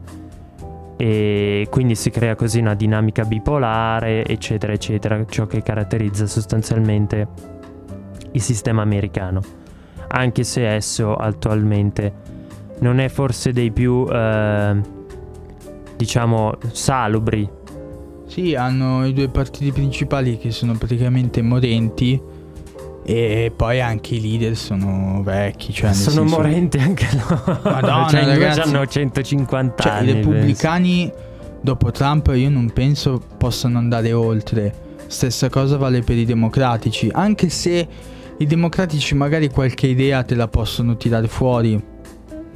e 0.96 1.66
quindi 1.68 1.94
si 1.94 2.08
crea 2.08 2.36
così 2.36 2.60
una 2.60 2.72
dinamica 2.72 3.24
bipolare, 3.24 4.24
eccetera, 4.24 4.72
eccetera, 4.72 5.26
ciò 5.26 5.46
che 5.46 5.62
caratterizza 5.62 6.24
sostanzialmente 6.24 7.28
il 8.30 8.40
sistema 8.40 8.80
americano, 8.80 9.42
anche 10.08 10.42
se 10.42 10.66
esso 10.66 11.14
attualmente 11.14 12.12
non 12.78 12.98
è 12.98 13.08
forse 13.08 13.52
dei 13.52 13.70
più, 13.72 14.06
eh, 14.10 14.80
diciamo, 15.96 16.54
salubri. 16.72 17.62
Sì, 18.34 18.56
hanno 18.56 19.06
i 19.06 19.12
due 19.12 19.28
partiti 19.28 19.70
principali 19.70 20.38
che 20.38 20.50
sono 20.50 20.72
praticamente 20.72 21.40
morenti 21.40 22.20
E 23.04 23.52
poi 23.54 23.80
anche 23.80 24.16
i 24.16 24.20
leader 24.20 24.56
sono 24.56 25.22
vecchi. 25.22 25.72
Cioè 25.72 25.92
sono 25.92 26.26
senso... 26.26 26.36
morenti 26.36 26.78
anche 26.78 27.06
loro. 27.12 27.60
Madonna, 27.62 28.08
cioè, 28.10 28.24
ragazzi, 28.24 28.58
hanno 28.58 28.84
150 28.84 29.80
cioè, 29.80 29.92
anni. 29.92 30.08
I 30.08 30.12
repubblicani 30.14 31.12
dopo 31.60 31.92
Trump 31.92 32.32
io 32.34 32.50
non 32.50 32.72
penso 32.72 33.22
possano 33.38 33.78
andare 33.78 34.12
oltre. 34.12 34.74
Stessa 35.06 35.48
cosa 35.48 35.76
vale 35.76 36.00
per 36.00 36.16
i 36.16 36.24
democratici. 36.24 37.08
Anche 37.12 37.48
se 37.50 37.86
i 38.36 38.46
democratici 38.46 39.14
magari 39.14 39.48
qualche 39.48 39.86
idea 39.86 40.24
te 40.24 40.34
la 40.34 40.48
possono 40.48 40.96
tirare 40.96 41.28
fuori. 41.28 41.80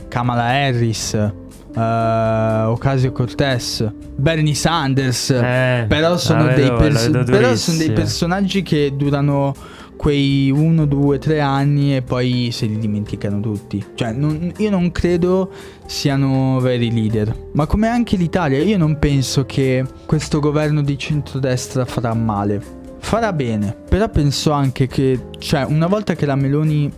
Kamala 0.09 0.43
Harris, 0.43 1.33
uh, 1.75 2.71
Ocasio 2.71 3.13
Cortez, 3.13 3.89
Bernie 4.17 4.55
Sanders. 4.55 5.31
Eh, 5.31 5.85
però, 5.89 6.17
sono 6.17 6.45
vedo, 6.45 6.61
dei 6.61 6.73
pers- 6.77 7.25
però 7.25 7.55
sono 7.55 7.79
dei 7.79 7.93
personaggi 7.93 8.63
che 8.63 8.93
durano 8.97 9.55
quei 9.97 10.51
1, 10.51 10.87
2, 10.87 11.19
3 11.19 11.41
anni 11.41 11.97
e 11.97 12.03
poi 12.03 12.51
se 12.53 12.67
li 12.67 12.79
dimenticano 12.79 13.41
tutti. 13.41 13.85
Cioè, 13.95 14.13
non- 14.13 14.53
io 14.57 14.71
non 14.71 14.91
credo 14.93 15.51
siano 15.87 16.59
veri 16.61 16.93
leader. 16.93 17.35
Ma 17.53 17.67
come 17.67 17.89
anche 17.89 18.17
l'Italia, 18.17 18.63
io 18.63 18.79
non 18.79 18.99
penso 18.99 19.45
che 19.45 19.85
questo 20.07 20.39
governo 20.41 20.83
di 20.83 20.97
centrodestra 20.97 21.85
farà 21.85 22.15
male. 22.15 22.77
Farà 23.01 23.33
bene, 23.33 23.77
però 23.89 24.09
penso 24.09 24.53
anche 24.53 24.87
che, 24.87 25.27
cioè, 25.39 25.65
una 25.65 25.87
volta 25.87 26.15
che 26.15 26.27
la 26.27 26.35
Meloni 26.37 26.91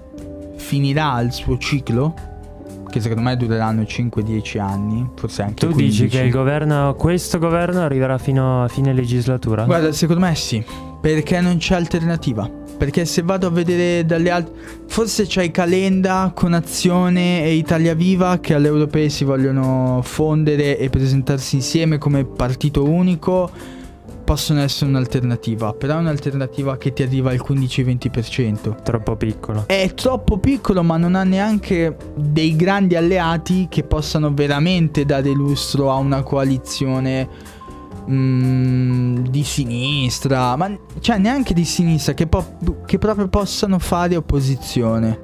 finirà 0.57 1.21
il 1.21 1.33
suo 1.33 1.57
ciclo, 1.59 2.15
che 2.91 3.01
secondo 3.01 3.23
me 3.23 3.37
dureranno 3.37 3.83
5-10 3.83 4.61
anni, 4.61 5.09
forse 5.15 5.43
anche 5.43 5.67
Tu 5.67 5.73
15. 5.73 6.03
dici 6.03 6.17
che 6.17 6.25
il 6.25 6.31
governo, 6.31 6.95
questo 6.97 7.39
governo 7.39 7.81
arriverà 7.81 8.19
fino 8.19 8.65
a 8.65 8.69
fine 8.69 8.93
legislatura? 8.93 9.65
Guarda, 9.65 9.93
secondo 9.93 10.27
me 10.27 10.35
sì, 10.35 10.63
perché 11.01 11.41
non 11.41 11.57
c'è 11.57 11.77
alternativa. 11.77 12.59
Perché 12.81 13.05
se 13.05 13.21
vado 13.23 13.47
a 13.47 13.51
vedere 13.51 14.07
dalle 14.07 14.31
altre... 14.31 14.55
Forse 14.87 15.27
c'hai 15.29 15.51
Calenda 15.51 16.33
con 16.35 16.55
Azione 16.55 17.45
e 17.45 17.53
Italia 17.53 17.95
Viva 17.95 18.39
che 18.39 18.55
alle 18.55 18.69
europee 18.69 19.11
si 19.11 19.25
vogliono 19.25 20.01
fondere 20.03 20.79
e 20.79 20.89
presentarsi 20.89 21.57
insieme 21.57 21.99
come 21.99 22.25
partito 22.25 22.89
unico. 22.89 23.51
Possono 24.25 24.61
essere 24.61 24.91
un'alternativa, 24.91 25.73
però 25.73 25.97
è 25.97 25.99
un'alternativa 25.99 26.77
che 26.77 26.93
ti 26.93 27.03
arriva 27.03 27.31
al 27.31 27.43
15-20%. 27.45 28.83
Troppo 28.83 29.17
piccolo. 29.17 29.65
È 29.67 29.93
troppo 29.95 30.39
piccolo 30.39 30.83
ma 30.83 30.97
non 30.97 31.15
ha 31.15 31.25
neanche 31.25 31.97
dei 32.15 32.55
grandi 32.55 32.97
alleati 32.97 33.67
che 33.69 33.83
possano 33.83 34.33
veramente 34.33 35.05
dare 35.05 35.31
lustro 35.31 35.91
a 35.91 35.97
una 35.97 36.23
coalizione 36.23 37.29
mm, 38.09 39.17
di 39.27 39.43
sinistra, 39.43 40.57
ma 40.57 40.77
cioè 41.01 41.19
neanche 41.19 41.55
di 41.55 41.65
sinistra, 41.65 42.15
che, 42.15 42.27
po- 42.27 42.57
che 42.87 42.99
proprio 42.99 43.29
possano 43.29 43.79
fare 43.79 44.17
opposizione. 44.17 45.19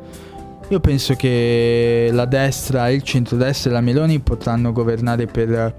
Io 0.68 0.80
penso 0.80 1.14
che 1.14 2.08
la 2.12 2.24
destra, 2.24 2.88
il 2.88 3.02
centrodestra 3.02 3.70
e 3.70 3.72
la 3.72 3.80
Meloni 3.80 4.18
potranno 4.18 4.72
governare 4.72 5.26
per 5.26 5.74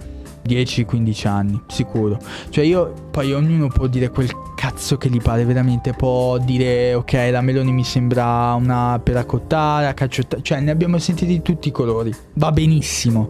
10-15 0.48 1.28
anni, 1.28 1.62
sicuro. 1.68 2.18
Cioè 2.50 2.64
io, 2.64 2.94
poi 3.12 3.34
ognuno 3.34 3.68
può 3.68 3.88
dire 3.88 4.10
quel 4.10 4.30
cazzo 4.56 4.98
che 4.98 5.10
gli 5.10 5.22
pare 5.22 5.46
veramente, 5.46 5.94
può 5.94 6.38
dire 6.38 6.94
ok 6.94 7.30
la 7.32 7.42
Meloni 7.42 7.72
mi 7.72 7.84
sembra 7.84 8.54
una 8.54 9.00
peracottara, 9.02 9.94
cacciottara, 9.94 10.42
cioè 10.42 10.60
ne 10.60 10.72
abbiamo 10.72 10.98
sentiti 10.98 11.34
di 11.34 11.42
tutti 11.42 11.68
i 11.68 11.72
colori, 11.72 12.14
va 12.34 12.52
benissimo. 12.52 13.30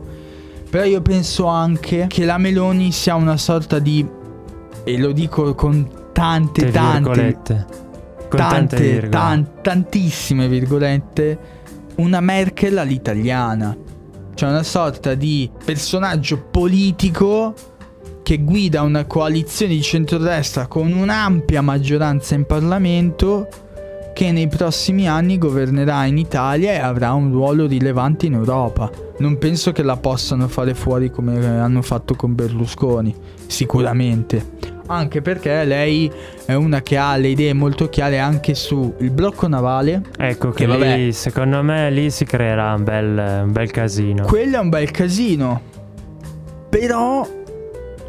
Però 0.69 0.83
io 0.83 1.01
penso 1.01 1.45
anche 1.45 2.07
che 2.07 2.25
la 2.25 2.37
Meloni 2.37 2.91
sia 2.91 3.15
una 3.15 3.37
sorta 3.37 3.79
di, 3.79 4.05
e 4.83 4.97
lo 4.97 5.11
dico 5.11 5.55
con 5.55 5.87
tante, 6.13 6.65
Te 6.65 6.71
tante, 6.71 7.09
virgolette. 7.09 7.65
Con 8.29 8.39
tante, 8.39 8.57
tante, 8.57 8.77
virgolette. 8.77 9.09
tan- 9.09 9.47
tantissime 9.61 10.47
virgolette, 10.47 11.39
una 11.95 12.19
Merkel 12.19 12.77
all'italiana. 12.77 13.75
Cioè 14.37 14.49
una 14.49 14.61
sorta 14.61 15.15
di 15.15 15.49
personaggio 15.65 16.37
politico 16.37 17.55
che 18.21 18.37
guida 18.37 18.83
una 18.83 19.05
coalizione 19.05 19.73
di 19.73 19.81
centrodestra 19.81 20.67
con 20.67 20.91
un'ampia 20.91 21.63
maggioranza 21.63 22.35
in 22.35 22.45
Parlamento 22.45 23.47
che 24.13 24.31
nei 24.31 24.47
prossimi 24.47 25.07
anni 25.07 25.39
governerà 25.39 26.05
in 26.05 26.19
Italia 26.19 26.73
e 26.73 26.77
avrà 26.77 27.13
un 27.13 27.31
ruolo 27.31 27.65
rilevante 27.65 28.27
in 28.27 28.33
Europa. 28.33 28.91
Non 29.17 29.39
penso 29.39 29.71
che 29.71 29.81
la 29.81 29.97
possano 29.97 30.47
fare 30.47 30.75
fuori 30.75 31.09
come 31.09 31.43
hanno 31.59 31.81
fatto 31.81 32.13
con 32.13 32.35
Berlusconi, 32.35 33.15
sicuramente. 33.47 34.76
Anche 34.87 35.21
perché 35.21 35.63
lei 35.65 36.11
è 36.45 36.53
una 36.53 36.81
che 36.81 36.97
ha 36.97 37.15
le 37.17 37.27
idee 37.29 37.53
molto 37.53 37.89
chiare 37.89 38.19
anche 38.19 38.55
sul 38.55 38.93
blocco 39.11 39.47
navale. 39.47 40.01
Ecco 40.17 40.49
che 40.51 40.65
Che 40.65 40.65
vabbè. 40.65 40.97
lì, 40.97 41.13
secondo 41.13 41.61
me, 41.61 41.91
lì 41.91 42.09
si 42.09 42.25
creerà 42.25 42.73
un 42.73 42.83
bel, 42.83 43.41
un 43.45 43.51
bel 43.51 43.69
casino. 43.71 44.25
Quello 44.25 44.57
è 44.57 44.59
un 44.59 44.69
bel 44.69 44.89
casino. 44.91 45.61
Però 46.69 47.27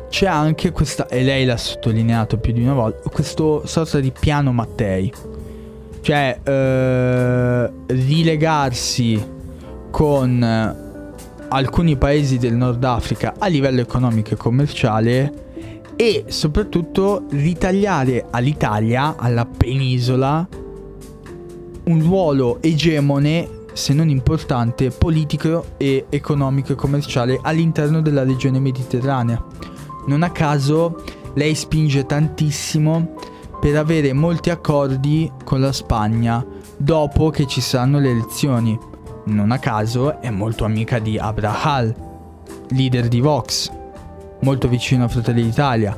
c'è 0.08 0.26
anche 0.26 0.70
questa, 0.72 1.06
e 1.08 1.22
lei 1.22 1.44
l'ha 1.44 1.56
sottolineato 1.56 2.38
più 2.38 2.52
di 2.52 2.62
una 2.62 2.74
volta, 2.74 3.08
questo 3.10 3.66
sorta 3.66 4.00
di 4.00 4.12
piano 4.18 4.52
Mattei. 4.52 5.12
Cioè, 6.00 6.38
eh, 6.42 7.70
rilegarsi 7.86 9.36
con 9.90 10.76
alcuni 11.50 11.96
paesi 11.96 12.38
del 12.38 12.54
Nord 12.54 12.82
Africa 12.84 13.34
a 13.38 13.46
livello 13.46 13.80
economico 13.80 14.34
e 14.34 14.36
commerciale 14.36 15.32
e 16.00 16.26
soprattutto 16.28 17.24
ritagliare 17.30 18.26
all'Italia, 18.30 19.16
alla 19.16 19.44
penisola, 19.44 20.46
un 21.86 22.00
ruolo 22.00 22.62
egemone, 22.62 23.64
se 23.72 23.94
non 23.94 24.08
importante, 24.08 24.90
politico 24.90 25.74
e 25.76 26.06
economico 26.08 26.72
e 26.72 26.76
commerciale 26.76 27.40
all'interno 27.42 28.00
della 28.00 28.22
regione 28.22 28.60
mediterranea. 28.60 29.44
Non 30.06 30.22
a 30.22 30.30
caso 30.30 31.02
lei 31.34 31.56
spinge 31.56 32.06
tantissimo 32.06 33.14
per 33.60 33.76
avere 33.76 34.12
molti 34.12 34.50
accordi 34.50 35.28
con 35.42 35.60
la 35.60 35.72
Spagna 35.72 36.46
dopo 36.76 37.30
che 37.30 37.44
ci 37.48 37.60
saranno 37.60 37.98
le 37.98 38.10
elezioni. 38.10 38.78
Non 39.24 39.50
a 39.50 39.58
caso 39.58 40.20
è 40.20 40.30
molto 40.30 40.64
amica 40.64 41.00
di 41.00 41.18
Abraham, 41.18 41.92
leader 42.68 43.08
di 43.08 43.20
Vox, 43.20 43.77
molto 44.40 44.68
vicino 44.68 45.04
a 45.04 45.08
Fratelli 45.08 45.42
d'Italia. 45.42 45.96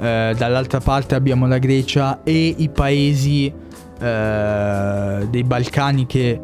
Eh, 0.00 0.34
dall'altra 0.36 0.80
parte 0.80 1.14
abbiamo 1.14 1.46
la 1.46 1.58
Grecia 1.58 2.22
e 2.24 2.54
i 2.56 2.68
paesi 2.68 3.52
eh, 4.00 5.26
dei 5.30 5.44
Balcani 5.44 6.06
che 6.06 6.40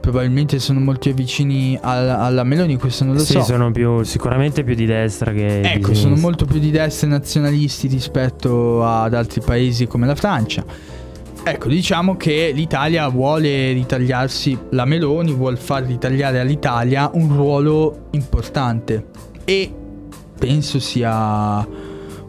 probabilmente 0.00 0.58
sono 0.58 0.80
molto 0.80 1.12
vicini 1.12 1.78
al- 1.80 2.08
alla 2.08 2.42
Meloni, 2.42 2.78
questo 2.78 3.04
non 3.04 3.14
lo 3.14 3.20
sì, 3.20 3.34
so. 3.34 3.42
sono 3.42 3.70
più, 3.70 4.02
sicuramente 4.04 4.64
più 4.64 4.74
di 4.74 4.86
destra 4.86 5.32
che 5.32 5.60
Ecco, 5.60 5.92
sono 5.92 6.16
molto 6.16 6.46
più 6.46 6.58
di 6.58 6.70
destra 6.70 7.06
e 7.06 7.10
nazionalisti 7.10 7.88
rispetto 7.88 8.84
ad 8.84 9.12
altri 9.12 9.42
paesi 9.42 9.86
come 9.86 10.06
la 10.06 10.14
Francia. 10.14 10.64
Ecco, 11.44 11.68
diciamo 11.68 12.16
che 12.16 12.52
l'Italia 12.54 13.06
vuole 13.08 13.72
ritagliarsi, 13.72 14.58
la 14.70 14.84
Meloni 14.84 15.32
vuole 15.32 15.56
far 15.56 15.84
ritagliare 15.84 16.40
all'Italia 16.40 17.10
un 17.12 17.34
ruolo 17.34 18.08
importante 18.12 19.06
e 19.44 19.72
penso 20.38 20.78
sia 20.78 21.66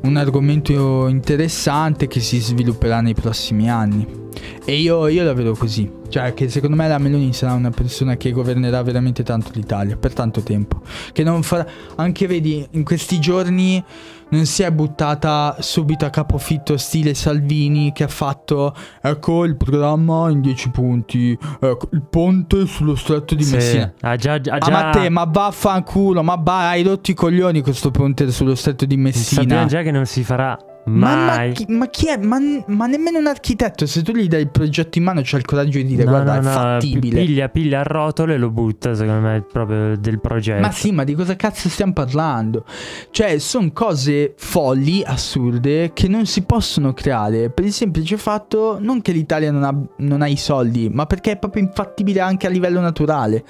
un 0.02 0.16
argomento 0.16 1.08
interessante 1.08 2.08
che 2.08 2.20
si 2.20 2.40
svilupperà 2.40 3.02
nei 3.02 3.14
prossimi 3.14 3.70
anni. 3.70 4.29
E 4.66 4.76
io, 4.76 5.08
io 5.08 5.24
la 5.24 5.34
vedo 5.34 5.56
così, 5.56 5.92
cioè 6.10 6.34
che 6.34 6.50
secondo 6.50 6.76
me 6.76 6.88
la 6.88 6.98
Meloni 6.98 7.34
sarà 7.34 7.54
una 7.54 7.72
persona 7.72 8.18
che 8.18 8.32
governerà 8.32 8.82
veramente 8.84 9.24
tanto 9.24 9.52
l'Italia 9.54 9.98
per 9.98 10.14
tanto 10.14 10.42
tempo. 10.42 10.82
Che 11.12 11.24
non 11.24 11.42
farà, 11.44 11.66
anche 11.96 12.28
vedi, 12.28 12.66
in 12.72 12.84
questi 12.84 13.20
giorni 13.20 13.84
non 14.32 14.46
si 14.46 14.62
è 14.62 14.72
buttata 14.72 15.56
subito 15.60 16.06
a 16.06 16.12
capofitto 16.12 16.78
stile 16.78 17.16
Salvini 17.16 17.92
che 17.92 18.04
ha 18.04 18.08
fatto, 18.08 18.76
ecco 19.02 19.44
il 19.44 19.58
programma 19.58 20.30
in 20.30 20.42
10 20.42 20.70
punti, 20.70 21.36
ecco, 21.60 21.90
il 21.94 22.04
ponte 22.08 22.68
sullo 22.68 22.94
stretto 22.96 23.34
di 23.34 23.44
Sì, 23.44 23.56
Messina. 23.56 23.92
ha 24.02 24.16
già, 24.18 24.34
ha 24.34 24.40
già 24.40 24.58
Ah, 24.60 24.70
ma 24.70 24.90
te, 24.92 25.10
ma 25.10 25.24
vaffanculo, 25.24 26.22
ma 26.22 26.36
va, 26.40 26.70
hai 26.70 26.84
rotto 26.84 27.10
i 27.10 27.16
coglioni 27.16 27.62
questo 27.62 27.90
ponte 27.90 28.30
sullo 28.32 28.54
stretto 28.54 28.86
di 28.86 28.98
Messina. 28.98 29.42
sappiamo 29.42 29.66
già 29.66 29.82
che 29.82 29.92
non 29.92 30.06
si 30.06 30.24
farà 30.24 30.56
Ma, 30.90 31.26
ma 31.38 31.48
chi, 31.52 31.66
ma 31.70 31.88
chi 31.88 32.08
è? 32.10 32.18
Ma, 32.18 32.38
ma 32.68 32.86
nemmeno 32.88 33.20
un 33.20 33.28
architetto, 33.28 33.86
se 33.86 34.02
tu 34.02 34.12
gli 34.14 34.28
dai 34.28 34.42
il 34.42 34.50
progetto 34.50 34.98
in 34.98 35.04
mano, 35.04 35.22
c'ha 35.24 35.38
il 35.38 35.46
coraggio 35.46 35.78
di 35.78 35.86
dire: 35.86 36.04
No, 36.04 36.10
Guarda, 36.12 36.34
no, 36.34 36.40
è 36.40 36.44
no, 36.44 36.50
fattibile. 36.52 37.22
Piglia, 37.22 37.50
piglia 37.50 37.80
a 37.80 37.84
rotolo 37.84 38.34
e 38.34 38.38
lo 38.38 38.50
butta, 38.50 38.96
secondo 38.96 39.22
me, 39.28 39.42
proprio 39.52 39.98
del 39.98 40.20
progetto. 40.20 40.62
Ma 40.62 40.72
sì, 40.72 40.92
ma 40.92 41.04
di 41.04 41.14
cosa 41.16 41.36
cazzo 41.36 41.70
stiamo 41.70 41.94
parlando? 41.94 42.66
Cioè, 43.12 43.38
sono 43.40 43.72
cose 43.74 44.34
folli, 44.38 45.04
assurde, 45.06 45.92
che 45.94 46.08
non 46.08 46.26
si 46.26 46.42
possono 46.44 46.94
creare 46.94 47.50
per 47.50 47.66
il 47.66 47.74
semplice 47.74 48.18
fatto 48.18 48.78
non 48.80 49.02
che 49.02 49.12
l'Italia 49.12 49.52
non 49.52 49.64
ha, 49.64 49.76
non 49.98 50.22
ha 50.22 50.28
i 50.28 50.38
soldi, 50.38 50.90
ma 50.92 51.06
perché 51.06 51.32
è 51.32 51.38
proprio 51.38 51.64
infattibile 51.64 52.20
anche 52.20 52.48
a 52.48 52.50
livello 52.50 52.80
naturale. 52.80 53.44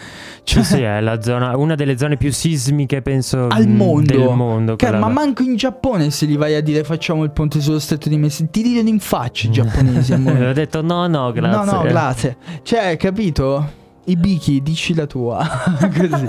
Cioè, 0.44 0.64
Sì, 0.64 0.76
sì, 0.76 0.82
è 0.82 1.00
la 1.02 1.22
zona, 1.22 1.56
una 1.58 1.76
delle 1.76 1.98
zone 1.98 2.18
più 2.18 2.32
sismiche, 2.32 3.02
penso, 3.02 3.48
al 3.48 3.68
mondo. 3.68 4.12
del 4.18 4.36
mondo. 4.36 4.76
Cioè, 4.76 4.90
quella- 4.90 5.06
ma 5.06 5.12
manco 5.14 5.44
in 5.44 5.56
Giappone 5.56 6.10
se 6.12 6.26
gli 6.26 6.38
vai 6.38 6.56
a 6.56 6.62
dire 6.62 6.84
facciamo 6.84 7.24
il 7.24 7.29
il 7.30 7.32
ponte 7.36 7.62
sullo 7.62 7.80
stretto 7.80 8.10
di 8.10 8.18
Messina. 8.18 8.50
Ti 8.52 8.62
ridono 8.62 8.90
in 8.90 9.00
faccia 9.00 9.48
i 9.48 9.52
giapponesi. 9.52 10.12
Ho 10.18 10.54
detto 10.54 10.82
no, 10.82 11.08
no, 11.08 11.32
grazie. 11.32 11.72
No, 11.72 11.82
no, 11.82 11.88
grazie. 11.88 12.38
Cioè, 12.64 12.98
capito? 12.98 13.78
Ibiki, 14.06 14.62
dici 14.64 14.96
la 14.96 15.06
tua. 15.06 15.46
Così. 15.80 16.26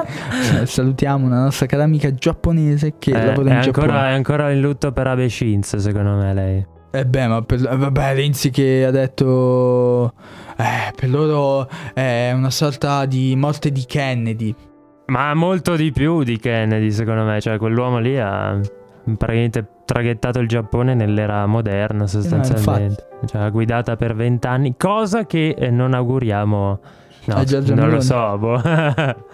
Cioè, 0.52 0.66
salutiamo 0.66 1.24
una 1.26 1.44
nostra 1.44 1.66
cara 1.66 1.84
amica 1.84 2.12
giapponese 2.12 2.94
che 2.98 3.10
Eh, 3.12 3.26
lavora 3.26 3.50
è, 3.50 3.54
in 3.54 3.60
Giappone. 3.62 3.86
ancora, 3.86 4.08
è 4.08 4.12
ancora 4.12 4.50
in 4.50 4.60
lutto 4.60 4.92
per 4.92 5.06
Abe 5.06 5.28
Shinzo, 5.30 5.78
secondo 5.78 6.10
me 6.16 6.34
lei. 6.34 6.66
Eh 6.92 7.06
beh, 7.06 7.26
ma 7.28 7.40
per, 7.42 7.64
eh, 7.64 7.76
vabbè, 7.76 8.14
Renzi 8.14 8.50
che 8.50 8.84
ha 8.84 8.90
detto 8.90 10.12
eh, 10.56 10.92
per 10.94 11.08
loro 11.08 11.68
è 11.94 12.32
una 12.34 12.50
sorta 12.50 13.06
di 13.06 13.34
morte 13.36 13.70
di 13.72 13.84
Kennedy. 13.86 14.54
Ma 15.06 15.32
molto 15.34 15.74
di 15.76 15.90
più 15.92 16.22
di 16.22 16.38
Kennedy, 16.38 16.90
secondo 16.90 17.24
me. 17.24 17.40
Cioè, 17.40 17.56
quell'uomo 17.58 17.98
lì 17.98 18.18
ha 18.18 18.60
praticamente 19.16 19.64
traghettato 19.90 20.38
il 20.38 20.46
Giappone 20.46 20.94
nell'era 20.94 21.44
moderna, 21.46 22.06
sostanzialmente. 22.06 23.06
cioè, 23.26 23.42
ha 23.42 23.48
guidata 23.48 23.96
per 23.96 24.14
vent'anni, 24.14 24.76
cosa 24.76 25.26
che 25.26 25.56
eh, 25.58 25.70
non 25.70 25.94
auguriamo. 25.94 26.80
No, 27.24 27.34
A 27.36 27.44
Giorgia 27.44 27.74
non 27.74 27.90
lo 27.90 27.98
Meloni. 27.98 28.02
so, 28.02 28.38
boh. 28.38 28.60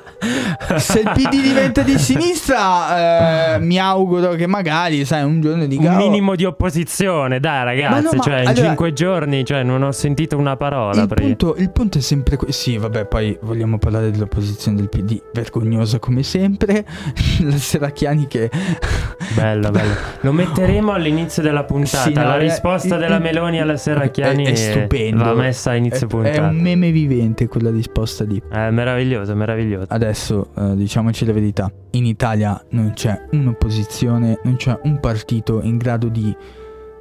Se 0.78 1.00
il 1.00 1.10
PD 1.12 1.42
diventa 1.42 1.82
di 1.82 1.98
sinistra, 1.98 3.54
eh, 3.54 3.58
mi 3.60 3.78
auguro 3.78 4.30
che 4.32 4.46
magari, 4.46 5.04
sai, 5.04 5.22
un 5.24 5.40
giorno 5.42 5.66
dica 5.66 5.90
Un 5.90 5.94
"Oh, 5.94 5.98
minimo 5.98 6.34
di 6.34 6.44
opposizione, 6.44 7.38
dai 7.38 7.64
ragazzi. 7.64 7.92
Ma 7.92 8.00
no, 8.00 8.10
ma 8.16 8.22
cioè, 8.22 8.40
in 8.40 8.46
allora- 8.48 8.66
cinque 8.66 8.92
giorni 8.94 9.44
cioè, 9.44 9.62
non 9.62 9.82
ho 9.82 9.92
sentito 9.92 10.36
una 10.38 10.56
parola. 10.56 11.02
il 11.02 11.08
punto, 11.08 11.54
il 11.58 11.70
punto 11.70 11.98
è 11.98 12.00
sempre 12.00 12.36
que- 12.36 12.50
Sì, 12.50 12.78
vabbè, 12.78 13.04
poi 13.06 13.36
vogliamo 13.42 13.78
parlare 13.78 14.10
dell'opposizione 14.10 14.76
del 14.78 14.88
PD, 14.88 15.20
vergognosa 15.32 15.98
come 15.98 16.22
sempre. 16.22 16.84
La 17.44 17.56
Serracchiani 17.56 18.26
che 18.26 18.50
Bello, 19.36 19.70
bello. 19.70 19.94
Lo 20.20 20.32
metteremo 20.32 20.92
all'inizio 20.92 21.42
della 21.42 21.64
puntata. 21.64 22.04
Sì, 22.08 22.12
no, 22.14 22.22
la 22.24 22.36
è- 22.36 22.40
risposta 22.40 22.94
il- 22.94 23.00
della 23.00 23.18
Meloni 23.18 23.60
alla 23.60 23.76
Serracchiani 23.76 24.44
è, 24.46 24.50
è 24.50 24.54
stupendo. 24.54 25.24
va 25.24 25.34
messa 25.34 25.72
a 25.72 25.74
inizio 25.74 26.06
è, 26.06 26.08
puntata. 26.08 26.34
È 26.36 26.40
un 26.40 26.56
meme 26.56 26.90
vivente 26.90 27.46
quella 27.48 27.70
risposta 27.76 28.24
lì. 28.24 28.42
È 28.48 28.70
meraviglioso, 28.70 29.34
meraviglioso. 29.34 29.86
Adesso 29.88 30.50
eh, 30.56 30.76
diciamoci 30.76 31.24
la 31.24 31.32
verità, 31.32 31.70
in 31.92 32.06
Italia 32.06 32.60
non 32.70 32.92
c'è 32.94 33.26
un'opposizione, 33.30 34.40
non 34.44 34.56
c'è 34.56 34.78
un 34.82 34.98
partito 35.00 35.60
in 35.62 35.76
grado 35.76 36.08
di 36.08 36.34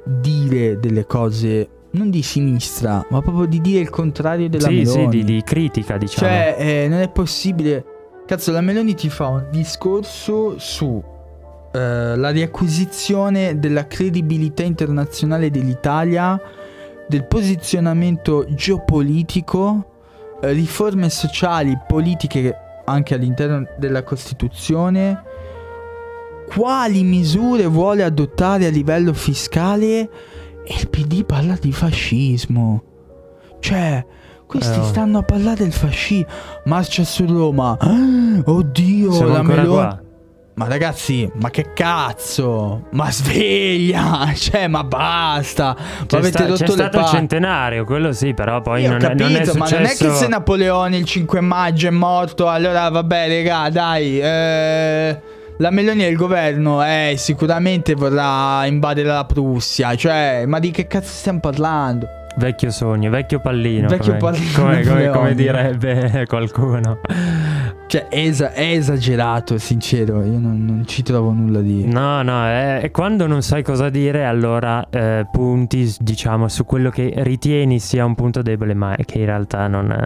dire 0.04 0.78
delle 0.78 1.06
cose 1.06 1.68
non 1.90 2.10
di 2.10 2.22
sinistra, 2.22 3.04
ma 3.08 3.22
proprio 3.22 3.46
di 3.46 3.60
dire 3.60 3.80
il 3.80 3.90
contrario 3.90 4.48
della 4.48 4.68
Sì, 4.68 4.74
Meloni. 4.82 5.02
sì, 5.02 5.08
di, 5.08 5.24
di 5.24 5.42
critica, 5.42 5.96
diciamo. 5.96 6.30
Cioè, 6.30 6.56
eh, 6.58 6.88
non 6.88 7.00
è 7.00 7.08
possibile. 7.08 7.84
Cazzo, 8.26 8.52
la 8.52 8.60
Meloni 8.60 8.94
ti 8.94 9.08
fa 9.08 9.28
un 9.28 9.46
discorso 9.50 10.58
su 10.58 11.02
eh, 11.72 12.16
la 12.16 12.30
riacquisizione 12.30 13.58
della 13.58 13.86
credibilità 13.86 14.62
internazionale 14.62 15.50
dell'Italia, 15.50 16.40
del 17.08 17.24
posizionamento 17.24 18.46
geopolitico, 18.50 19.95
riforme 20.40 21.10
sociali, 21.10 21.76
politiche 21.86 22.54
anche 22.84 23.14
all'interno 23.14 23.66
della 23.78 24.02
Costituzione. 24.02 25.22
Quali 26.48 27.02
misure 27.02 27.66
vuole 27.66 28.04
adottare 28.04 28.66
a 28.66 28.70
livello 28.70 29.12
fiscale? 29.12 30.08
E 30.64 30.74
il 30.78 30.88
PD 30.88 31.24
parla 31.24 31.56
di 31.60 31.72
fascismo. 31.72 32.82
Cioè, 33.58 34.04
questi 34.46 34.78
Eh, 34.78 34.82
oh. 34.82 34.84
stanno 34.84 35.18
a 35.18 35.22
parlare 35.22 35.56
del 35.64 35.72
fascismo. 35.72 36.26
Marcia 36.64 37.04
su 37.04 37.26
Roma. 37.26 37.76
Ah, 37.80 38.42
Oddio, 38.44 39.12
Siamo 39.12 39.32
la 39.32 39.42
Meloni. 39.42 40.04
Ma 40.58 40.66
ragazzi, 40.68 41.30
ma 41.34 41.50
che 41.50 41.72
cazzo? 41.74 42.84
Ma 42.92 43.10
sveglia! 43.12 44.32
Cioè, 44.34 44.68
ma 44.68 44.84
basta! 44.84 45.76
Ma 45.76 46.06
C'è, 46.06 46.16
avete 46.16 46.44
sta- 46.54 46.64
c'è 46.64 46.66
stato 46.70 46.98
il 46.98 47.04
centenario, 47.04 47.84
quello 47.84 48.12
sì, 48.12 48.32
però 48.32 48.62
poi 48.62 48.80
Io 48.82 48.88
ho 48.88 48.92
non, 48.92 49.02
è, 49.04 49.14
non 49.14 49.32
è 49.32 49.34
capito, 49.40 49.58
ma 49.58 49.68
non 49.68 49.82
è 49.82 49.88
che 49.88 49.94
successo- 49.96 50.14
se 50.14 50.28
Napoleone 50.28 50.96
il 50.96 51.04
5 51.04 51.40
maggio 51.42 51.88
è 51.88 51.90
morto, 51.90 52.48
allora 52.48 52.88
vabbè, 52.88 53.26
regà, 53.28 53.68
dai. 53.68 54.18
eh, 54.18 55.20
la 55.58 55.70
Meloni 55.70 56.04
e 56.04 56.08
il 56.08 56.16
governo, 56.16 56.82
eh, 56.82 57.14
sicuramente 57.18 57.94
vorrà 57.94 58.64
invadere 58.64 59.08
la 59.08 59.24
Prussia. 59.26 59.94
Cioè, 59.94 60.44
ma 60.46 60.58
di 60.58 60.70
che 60.70 60.86
cazzo 60.86 61.08
stiamo 61.12 61.40
parlando? 61.40 62.06
Vecchio 62.38 62.70
sogno, 62.70 63.08
vecchio 63.10 63.40
pallino. 63.40 63.88
Vecchio 63.88 64.16
come, 64.16 64.32
pallino 64.32 64.52
come- 64.54 64.82
come- 64.84 65.08
come 65.10 65.34
direbbe 65.34 66.24
qualcuno. 66.28 67.00
Cioè, 67.86 68.08
è, 68.08 68.18
esa- 68.18 68.52
è 68.52 68.72
esagerato, 68.72 69.58
sincero. 69.58 70.24
Io 70.24 70.38
non, 70.38 70.64
non 70.64 70.86
ci 70.86 71.02
trovo 71.02 71.30
nulla 71.30 71.60
di. 71.60 71.86
No, 71.86 72.22
no, 72.22 72.44
è, 72.44 72.80
è 72.80 72.90
quando 72.90 73.26
non 73.26 73.42
sai 73.42 73.62
cosa 73.62 73.88
dire, 73.90 74.24
allora 74.24 74.88
eh, 74.90 75.26
punti, 75.30 75.94
diciamo, 76.00 76.48
su 76.48 76.64
quello 76.64 76.90
che 76.90 77.12
ritieni 77.18 77.78
sia 77.78 78.04
un 78.04 78.14
punto 78.14 78.42
debole, 78.42 78.74
ma 78.74 78.96
che 79.04 79.18
in 79.18 79.26
realtà 79.26 79.68
non, 79.68 79.90
eh, 79.90 80.04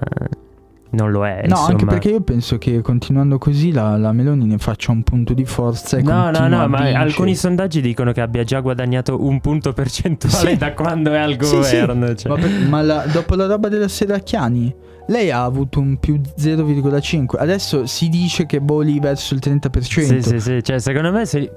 non 0.91 1.11
lo 1.11 1.25
è. 1.27 1.43
No, 1.43 1.49
insomma. 1.51 1.67
anche 1.69 1.85
perché 1.87 2.09
io 2.11 2.21
penso 2.21 2.59
che 2.59 2.81
continuando 2.81 3.39
così 3.39 3.73
la, 3.73 3.97
la 3.97 4.13
Meloni 4.13 4.45
ne 4.47 4.59
faccia 4.59 4.91
un 4.93 5.03
punto 5.03 5.35
di 5.35 5.45
forza 5.45 5.97
e 5.99 6.03
No, 6.03 6.31
no, 6.31 6.49
no, 6.49 6.67
ma 6.69 6.79
alcuni 6.99 7.35
sondaggi 7.35 7.81
dicono 7.81 8.13
che 8.13 8.21
abbia 8.21 8.43
già 8.45 8.61
guadagnato 8.61 9.25
un 9.25 9.41
punto 9.41 9.73
percentuale 9.73 10.51
Sì. 10.51 10.57
da 10.57 10.73
quando 10.75 11.13
è 11.13 11.19
al 11.19 11.37
Sì, 11.41 11.63
sì. 11.63 11.77
governo. 11.77 12.15
cioè. 12.15 12.31
Ma, 12.33 12.39
per- 12.39 12.69
ma 12.69 12.83
la- 12.83 13.05
dopo 13.13 13.35
la 13.35 13.47
roba 13.47 13.69
della 13.69 13.89
Serracchiani, 13.89 14.75
lei 15.09 15.31
ha 15.31 15.43
avuto 15.45 15.81
un 15.81 15.97
più 15.99 16.21
0,5. 16.37 17.37
Adesso 17.39 17.87
si 17.87 18.09
dice 18.09 18.47
che 18.47 18.59
voli 18.63 18.99
verso 19.01 19.35
il 19.35 19.41
30%. 19.41 19.81
Sì, 19.81 20.23
sì, 20.23 20.41
sì, 20.41 20.63
cioè 20.63 20.79
secondo 20.79 21.13
me 21.13 21.25
se- 21.27 21.51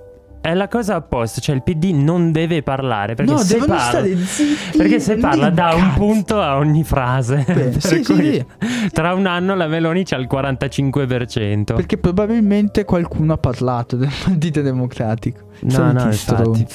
è 0.44 0.54
la 0.54 0.68
cosa 0.68 0.96
apposta, 0.96 1.40
cioè 1.40 1.56
il 1.56 1.64
PD 1.64 1.92
non 1.94 2.34
deve 2.34 2.64
parlare 2.64 3.16
perché 3.16 3.32
no, 3.32 3.38
se 3.38 3.54
devono 3.54 3.74
parla 3.76 3.90
stare 3.90 4.18
zitti. 4.18 4.78
perché 4.78 5.00
se 5.00 5.16
parla 5.16 5.50
dire 5.50 5.56
dà 5.56 5.74
un 5.74 5.82
cazzo. 5.82 5.98
punto 5.98 6.42
a 6.42 6.58
ogni 6.58 6.84
frase. 6.84 7.46
Beh, 7.48 7.80
sì, 7.80 8.04
sì, 8.04 8.14
sì. 8.14 8.46
Tra 8.92 9.14
un 9.14 9.26
anno 9.26 9.56
la 9.56 9.68
Meloni 9.68 10.04
c'ha 10.04 10.18
il 10.18 10.28
45%. 10.30 11.64
Perché 11.76 11.98
probabilmente 11.98 12.84
qualcuno 12.84 13.32
ha 13.34 13.38
parlato 13.38 13.96
del 13.96 14.10
Partito 14.24 14.62
Democratico. 14.62 15.40
No, 15.62 15.70
Soliti 15.72 15.96
no, 15.96 16.04
infatti. 16.08 16.68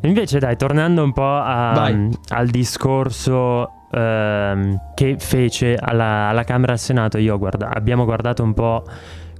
Invece 0.00 0.38
dai, 0.40 0.56
tornando 0.56 1.02
un 1.04 1.12
po' 1.12 1.22
a- 1.36 1.84
al 2.28 2.48
discorso 2.48 3.70
ehm, 3.92 4.76
che 4.94 5.16
fece 5.18 5.76
alla, 5.76 6.28
alla 6.28 6.42
Camera 6.44 6.72
e 6.72 6.74
al 6.74 6.80
Senato, 6.80 7.18
io 7.18 7.38
guarda- 7.38 7.70
abbiamo 7.72 8.04
guardato 8.04 8.42
un 8.42 8.54
po' 8.54 8.84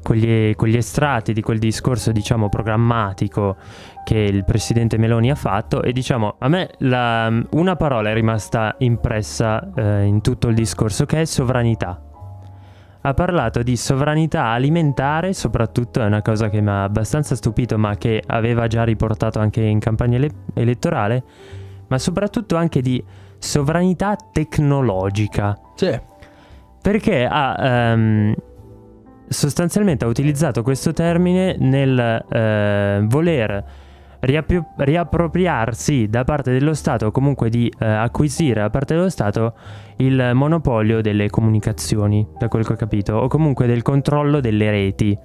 quegli, 0.08 0.54
quegli 0.54 0.76
estratti 0.78 1.34
di 1.34 1.42
quel 1.42 1.58
discorso, 1.58 2.12
diciamo, 2.12 2.48
programmatico 2.48 3.56
che 4.04 4.16
il 4.16 4.42
presidente 4.42 4.96
Meloni 4.96 5.30
ha 5.30 5.34
fatto 5.34 5.82
e 5.82 5.92
diciamo, 5.92 6.36
a 6.38 6.48
me 6.48 6.70
la- 6.78 7.30
una 7.50 7.76
parola 7.76 8.08
è 8.08 8.14
rimasta 8.14 8.74
impressa 8.78 9.70
eh, 9.76 10.04
in 10.04 10.22
tutto 10.22 10.48
il 10.48 10.54
discorso 10.54 11.04
che 11.04 11.20
è 11.20 11.24
sovranità. 11.26 12.02
Ha 13.02 13.12
parlato 13.12 13.62
di 13.62 13.76
sovranità 13.76 14.46
alimentare, 14.46 15.34
soprattutto 15.34 16.00
è 16.00 16.06
una 16.06 16.22
cosa 16.22 16.48
che 16.48 16.62
mi 16.62 16.70
ha 16.70 16.84
abbastanza 16.84 17.34
stupito, 17.34 17.76
ma 17.76 17.96
che 17.96 18.22
aveva 18.26 18.66
già 18.66 18.84
riportato 18.84 19.40
anche 19.40 19.60
in 19.60 19.78
campagna 19.78 20.16
ele- 20.16 20.30
elettorale, 20.54 21.22
ma 21.88 21.98
soprattutto 21.98 22.56
anche 22.56 22.80
di 22.80 23.04
sovranità 23.36 24.16
tecnologica. 24.32 25.54
Sì. 25.74 26.00
Perché 26.80 27.28
ha 27.30 27.56
ehm, 27.58 28.34
sostanzialmente 29.28 30.04
ha 30.04 30.08
utilizzato 30.08 30.62
questo 30.62 30.92
termine 30.92 31.56
nel 31.58 32.24
eh, 32.30 33.00
voler 33.04 33.64
riappio- 34.20 34.72
riappropriarsi 34.76 36.08
da 36.08 36.24
parte 36.24 36.52
dello 36.52 36.74
Stato 36.74 37.06
o 37.06 37.10
comunque 37.10 37.48
di 37.50 37.72
eh, 37.78 37.86
acquisire 37.86 38.60
da 38.60 38.70
parte 38.70 38.94
dello 38.94 39.10
Stato 39.10 39.54
il 39.96 40.30
monopolio 40.34 41.00
delle 41.00 41.28
comunicazioni, 41.30 42.26
da 42.38 42.48
quel 42.48 42.66
che 42.66 42.72
ho 42.72 42.76
capito, 42.76 43.14
o 43.14 43.28
comunque 43.28 43.66
del 43.66 43.82
controllo 43.82 44.40
delle 44.40 44.70
reti. 44.70 45.18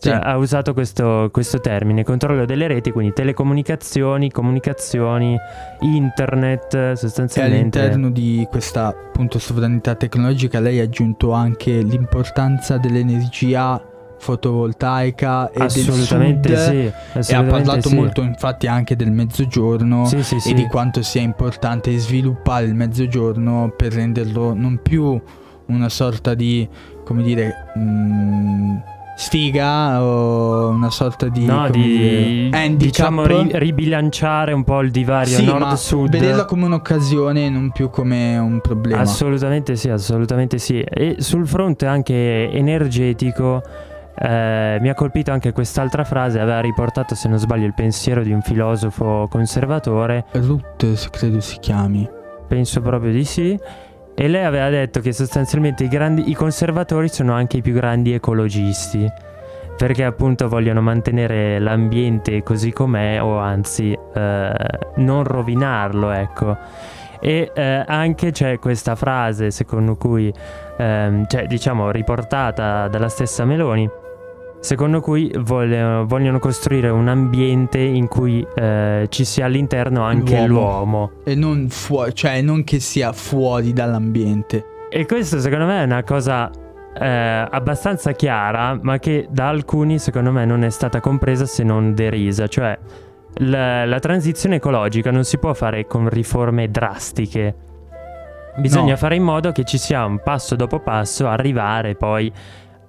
Cioè, 0.00 0.14
Sì. 0.14 0.18
ha 0.22 0.36
usato 0.38 0.72
questo, 0.72 1.28
questo 1.30 1.60
termine, 1.60 2.04
controllo 2.04 2.46
delle 2.46 2.66
reti, 2.66 2.90
quindi 2.90 3.12
telecomunicazioni, 3.12 4.30
comunicazioni, 4.30 5.36
internet, 5.80 6.74
E 6.74 6.96
sostanzialmente. 6.96 7.78
all'interno 7.80 8.10
di 8.10 8.46
questa 8.48 8.86
appunto 8.88 9.38
sovranità 9.38 9.94
tecnologica 9.94 10.58
lei 10.58 10.80
ha 10.80 10.84
aggiunto 10.84 11.32
anche 11.32 11.70
l'importanza 11.82 12.78
dell'energia 12.78 13.78
fotovoltaica 14.18 15.50
e 15.50 15.62
Assolutamente 15.62 16.48
del 16.48 16.58
sud 16.58 16.70
sì. 16.70 16.76
e 16.76 16.88
ha 16.88 17.18
assolutamente 17.18 17.50
parlato 17.64 17.88
sì. 17.88 17.94
molto 17.94 18.22
infatti 18.22 18.66
anche 18.66 18.96
del 18.96 19.10
mezzogiorno 19.12 20.04
Sì, 20.06 20.22
sì, 20.22 20.36
e 20.50 20.54
di 20.54 20.66
quanto 20.66 21.02
sia 21.02 21.22
importante 21.22 21.96
sviluppare 21.98 22.66
il 22.66 22.74
mezzogiorno 22.74 23.72
per 23.76 23.92
renderlo 23.92 24.52
non 24.54 24.80
più 24.82 25.20
una 25.66 25.88
sorta 25.88 26.34
di 26.34 26.68
come 27.04 27.22
dire 27.22 27.54
mm, 27.78 28.76
sfiga 29.20 30.02
o 30.02 30.68
una 30.70 30.88
sorta 30.88 31.28
di, 31.28 31.44
No, 31.44 31.68
di 31.68 32.48
handicap 32.50 32.76
diciamo 32.78 33.26
ri- 33.26 33.50
ribilanciare 33.52 34.54
un 34.54 34.64
po' 34.64 34.80
il 34.80 34.90
divario 34.90 35.36
sì, 35.36 35.44
nord-sud. 35.44 36.08
vederla 36.08 36.46
come 36.46 36.64
un'occasione 36.64 37.44
e 37.44 37.50
non 37.50 37.70
più 37.70 37.90
come 37.90 38.38
un 38.38 38.60
problema 38.62 39.00
Assolutamente 39.00 39.76
sì, 39.76 39.90
assolutamente 39.90 40.56
sì. 40.56 40.80
E 40.80 41.16
sul 41.18 41.46
fronte 41.46 41.84
anche 41.84 42.50
energetico 42.50 43.62
eh, 44.18 44.78
mi 44.80 44.88
ha 44.88 44.94
colpito 44.94 45.32
anche 45.32 45.52
quest'altra 45.52 46.04
frase, 46.04 46.40
aveva 46.40 46.60
riportato 46.60 47.14
se 47.14 47.28
non 47.28 47.38
sbaglio 47.38 47.66
il 47.66 47.74
pensiero 47.74 48.22
di 48.22 48.32
un 48.32 48.40
filosofo 48.40 49.28
conservatore. 49.30 50.24
Ruth 50.32 51.10
credo 51.10 51.40
si 51.40 51.58
chiami. 51.58 52.08
Penso 52.48 52.80
proprio 52.80 53.12
di 53.12 53.24
sì. 53.24 53.58
E 54.22 54.28
lei 54.28 54.44
aveva 54.44 54.68
detto 54.68 55.00
che 55.00 55.14
sostanzialmente 55.14 55.84
i, 55.84 55.88
grandi, 55.88 56.28
i 56.28 56.34
conservatori 56.34 57.08
sono 57.08 57.32
anche 57.32 57.56
i 57.56 57.62
più 57.62 57.72
grandi 57.72 58.12
ecologisti 58.12 59.10
perché 59.78 60.04
appunto 60.04 60.46
vogliono 60.46 60.82
mantenere 60.82 61.58
l'ambiente 61.58 62.42
così 62.42 62.70
com'è 62.70 63.18
o 63.22 63.38
anzi 63.38 63.98
eh, 64.14 64.52
non 64.96 65.24
rovinarlo, 65.24 66.10
ecco. 66.10 66.54
E 67.18 67.50
eh, 67.54 67.84
anche 67.86 68.30
c'è 68.30 68.58
questa 68.58 68.94
frase 68.94 69.50
secondo 69.50 69.96
cui, 69.96 70.30
ehm, 70.76 71.26
cioè 71.26 71.46
diciamo 71.46 71.90
riportata 71.90 72.88
dalla 72.88 73.08
stessa 73.08 73.46
Meloni, 73.46 73.88
secondo 74.60 75.00
cui 75.00 75.32
vogliono, 75.38 76.06
vogliono 76.06 76.38
costruire 76.38 76.88
un 76.88 77.08
ambiente 77.08 77.78
in 77.78 78.06
cui 78.06 78.46
eh, 78.54 79.06
ci 79.08 79.24
sia 79.24 79.46
all'interno 79.46 80.02
anche 80.02 80.46
l'uomo. 80.46 80.46
l'uomo. 80.46 81.10
E 81.24 81.34
non, 81.34 81.68
fuori, 81.68 82.14
cioè 82.14 82.40
non 82.42 82.62
che 82.64 82.78
sia 82.78 83.12
fuori 83.12 83.72
dall'ambiente. 83.72 84.64
E 84.90 85.06
questo 85.06 85.40
secondo 85.40 85.66
me 85.66 85.80
è 85.80 85.84
una 85.84 86.02
cosa 86.02 86.50
eh, 86.98 87.06
abbastanza 87.06 88.12
chiara, 88.12 88.78
ma 88.80 88.98
che 88.98 89.28
da 89.30 89.48
alcuni 89.48 89.98
secondo 89.98 90.32
me 90.32 90.44
non 90.44 90.64
è 90.64 90.70
stata 90.70 91.00
compresa 91.00 91.46
se 91.46 91.62
non 91.62 91.94
derisa. 91.94 92.46
Cioè, 92.46 92.78
la, 93.34 93.86
la 93.86 93.98
transizione 93.98 94.56
ecologica 94.56 95.10
non 95.10 95.24
si 95.24 95.38
può 95.38 95.54
fare 95.54 95.86
con 95.86 96.08
riforme 96.08 96.70
drastiche. 96.70 97.54
Bisogna 98.56 98.92
no. 98.92 98.96
fare 98.96 99.14
in 99.14 99.22
modo 99.22 99.52
che 99.52 99.64
ci 99.64 99.78
sia 99.78 100.04
un 100.04 100.20
passo 100.22 100.56
dopo 100.56 100.80
passo, 100.80 101.28
arrivare 101.28 101.94
poi 101.94 102.30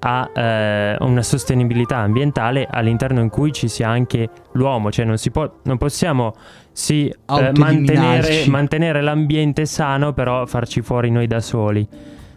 a 0.03 0.29
eh, 0.33 0.95
una 0.99 1.21
sostenibilità 1.21 1.97
ambientale 1.97 2.67
all'interno 2.69 3.21
in 3.21 3.29
cui 3.29 3.51
ci 3.51 3.67
sia 3.67 3.89
anche 3.89 4.29
l'uomo, 4.53 4.91
cioè 4.91 5.05
non, 5.05 5.17
può, 5.31 5.51
non 5.63 5.77
possiamo 5.77 6.33
sì, 6.71 7.07
eh, 7.07 7.51
mantenere, 7.55 8.45
mantenere 8.47 9.01
l'ambiente 9.01 9.65
sano, 9.65 10.13
però 10.13 10.45
farci 10.45 10.81
fuori 10.81 11.11
noi 11.11 11.27
da 11.27 11.39
soli. 11.39 11.87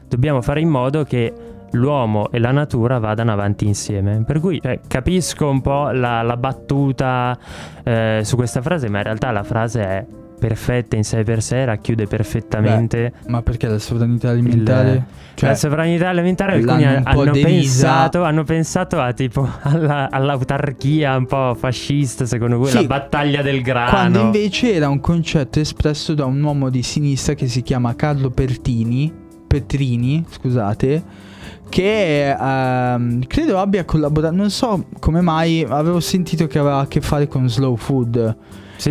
Dobbiamo 0.06 0.42
fare 0.42 0.60
in 0.60 0.68
modo 0.68 1.04
che 1.04 1.32
l'uomo 1.70 2.30
e 2.30 2.38
la 2.38 2.50
natura 2.50 2.98
vadano 2.98 3.32
avanti 3.32 3.66
insieme. 3.66 4.22
Per 4.24 4.40
cui 4.40 4.60
cioè, 4.60 4.80
capisco 4.86 5.48
un 5.48 5.60
po' 5.60 5.90
la, 5.90 6.22
la 6.22 6.36
battuta 6.36 7.36
eh, 7.82 8.20
su 8.22 8.36
questa 8.36 8.60
frase, 8.60 8.88
ma 8.90 8.98
in 8.98 9.04
realtà 9.04 9.30
la 9.30 9.42
frase 9.42 9.82
è 9.82 10.06
perfetta 10.38 10.96
in 10.96 11.04
sé 11.04 11.22
per 11.22 11.42
sé, 11.42 11.64
racchiude 11.64 12.06
perfettamente. 12.06 13.12
Beh, 13.24 13.30
ma 13.30 13.42
perché 13.42 13.66
la 13.66 13.78
sovranità 13.78 14.30
alimentare? 14.30 14.92
Il, 14.92 15.02
cioè, 15.34 15.48
la 15.50 15.54
sovranità 15.54 16.08
alimentare 16.08 16.54
alcuni 16.54 16.84
hanno 16.84 17.30
pensato, 17.32 18.22
hanno 18.22 18.44
pensato, 18.44 19.00
a 19.00 19.12
tipo 19.12 19.48
alla, 19.62 20.08
all'autarchia 20.10 21.16
un 21.16 21.26
po' 21.26 21.54
fascista, 21.54 22.26
secondo 22.26 22.58
voi, 22.58 22.68
sì, 22.68 22.82
la 22.82 22.84
battaglia 22.84 23.42
del 23.42 23.62
grano. 23.62 23.90
Quando 23.90 24.20
invece 24.20 24.74
era 24.74 24.88
un 24.88 25.00
concetto 25.00 25.60
espresso 25.60 26.14
da 26.14 26.24
un 26.24 26.42
uomo 26.42 26.70
di 26.70 26.82
sinistra 26.82 27.34
che 27.34 27.48
si 27.48 27.62
chiama 27.62 27.94
Carlo 27.94 28.30
Pertini, 28.30 29.12
Petrini, 29.46 30.24
scusate 30.28 31.32
che 31.68 32.30
ehm, 32.30 33.26
credo 33.26 33.58
abbia 33.58 33.84
collaborato, 33.84 34.34
non 34.34 34.50
so 34.50 34.86
come 35.00 35.20
mai, 35.20 35.66
avevo 35.68 35.98
sentito 35.98 36.46
che 36.46 36.58
aveva 36.58 36.78
a 36.78 36.86
che 36.86 37.00
fare 37.00 37.26
con 37.26 37.48
Slow 37.48 37.74
Food. 37.76 38.36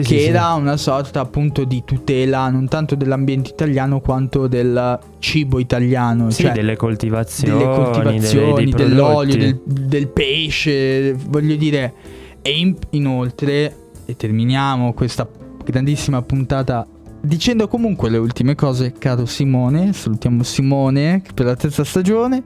Sì, 0.02 0.10
che 0.16 0.20
sì, 0.20 0.26
era 0.28 0.54
sì. 0.54 0.60
una 0.62 0.78
sorta 0.78 1.20
appunto 1.20 1.64
di 1.64 1.84
tutela 1.86 2.50
non 2.50 2.68
tanto 2.68 2.96
dell'ambiente 2.96 3.52
italiano 3.52 4.00
quanto 4.00 4.48
del 4.48 5.00
cibo 5.20 5.60
italiano. 5.60 6.30
Sì, 6.30 6.44
cioè 6.44 6.52
delle 6.52 6.76
coltivazioni, 6.76 7.60
delle 7.60 7.76
coltivazioni 7.76 8.72
delle, 8.72 8.76
dell'olio, 8.76 9.36
del, 9.36 9.62
del, 9.64 10.08
pesce, 10.08 11.14
voglio 11.14 11.56
dire. 11.56 11.94
E 12.42 12.58
in, 12.58 12.76
inoltre, 12.92 13.76
e 14.06 14.16
terminiamo 14.16 14.94
questa 14.94 15.28
grandissima 15.64 16.22
puntata 16.22 16.86
Dicendo 17.26 17.70
comunque 17.70 18.10
le 18.10 18.18
ultime 18.18 18.54
cose, 18.54 18.92
caro 18.92 19.26
Simone, 19.26 19.94
salutiamo 19.94 20.44
Simone 20.44 21.22
per 21.34 21.46
la 21.46 21.56
terza 21.56 21.86
stagione. 21.86 22.44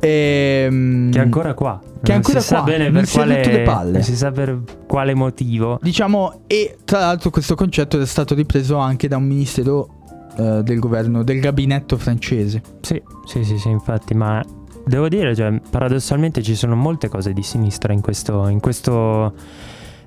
E, 0.00 0.64
ehm, 0.66 1.10
che 1.10 1.18
è 1.18 1.22
ancora 1.22 1.54
qua. 1.54 1.80
Che 2.02 2.12
è 2.12 2.14
ancora 2.14 2.40
si 2.40 2.48
qua. 2.48 2.58
Sa 2.58 2.64
bene 2.64 2.90
per 2.90 3.08
quale, 3.08 3.44
le 3.44 3.62
palle. 3.62 4.02
si 4.02 4.16
sa 4.16 4.30
per 4.30 4.60
quale 4.86 5.14
motivo. 5.14 5.78
Diciamo, 5.82 6.42
e 6.46 6.76
tra 6.84 7.00
l'altro 7.00 7.30
questo 7.30 7.54
concetto 7.54 8.00
è 8.00 8.06
stato 8.06 8.34
ripreso 8.34 8.76
anche 8.76 9.08
da 9.08 9.16
un 9.16 9.24
ministero 9.24 9.88
uh, 10.36 10.62
del 10.62 10.78
governo, 10.78 11.22
del 11.22 11.40
gabinetto 11.40 11.96
francese. 11.96 12.62
Sì, 12.80 13.00
sì, 13.24 13.44
sì, 13.44 13.58
sì, 13.58 13.68
infatti, 13.68 14.14
ma 14.14 14.44
devo 14.86 15.08
dire, 15.08 15.34
cioè, 15.34 15.60
paradossalmente 15.70 16.42
ci 16.42 16.54
sono 16.54 16.76
molte 16.76 17.08
cose 17.08 17.32
di 17.32 17.42
sinistra 17.42 17.92
in 17.92 18.00
questo, 18.00 18.48
in 18.48 18.60
questo 18.60 19.32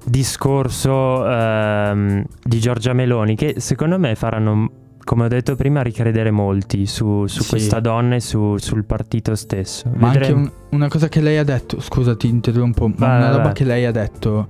discorso 0.08 1.30
ehm, 1.30 2.24
di 2.44 2.60
Giorgia 2.60 2.94
Meloni 2.94 3.36
che 3.36 3.56
secondo 3.58 4.00
me 4.00 4.16
faranno, 4.16 4.70
come 5.08 5.24
ho 5.24 5.28
detto 5.30 5.56
prima, 5.56 5.82
ricredere 5.82 6.32
molti 6.32 6.86
su, 6.86 7.28
su 7.28 7.42
sì. 7.42 7.48
questa 7.48 7.80
donna 7.80 8.16
e 8.16 8.20
su, 8.20 8.58
sul 8.58 8.84
partito 8.84 9.36
stesso. 9.36 9.90
Ma 9.96 10.12
Vedremo. 10.12 10.40
anche 10.40 10.52
un, 10.52 10.52
una 10.72 10.90
cosa 10.90 11.08
che 11.08 11.22
lei 11.22 11.38
ha 11.38 11.46
detto, 11.46 11.80
scusa 11.80 12.14
ti 12.18 12.28
interrompo, 12.28 12.90
ma 12.90 12.94
vai, 12.98 13.18
una 13.20 13.30
roba 13.30 13.44
vai. 13.44 13.54
che 13.54 13.64
lei 13.64 13.86
ha 13.86 13.92
detto 13.92 14.48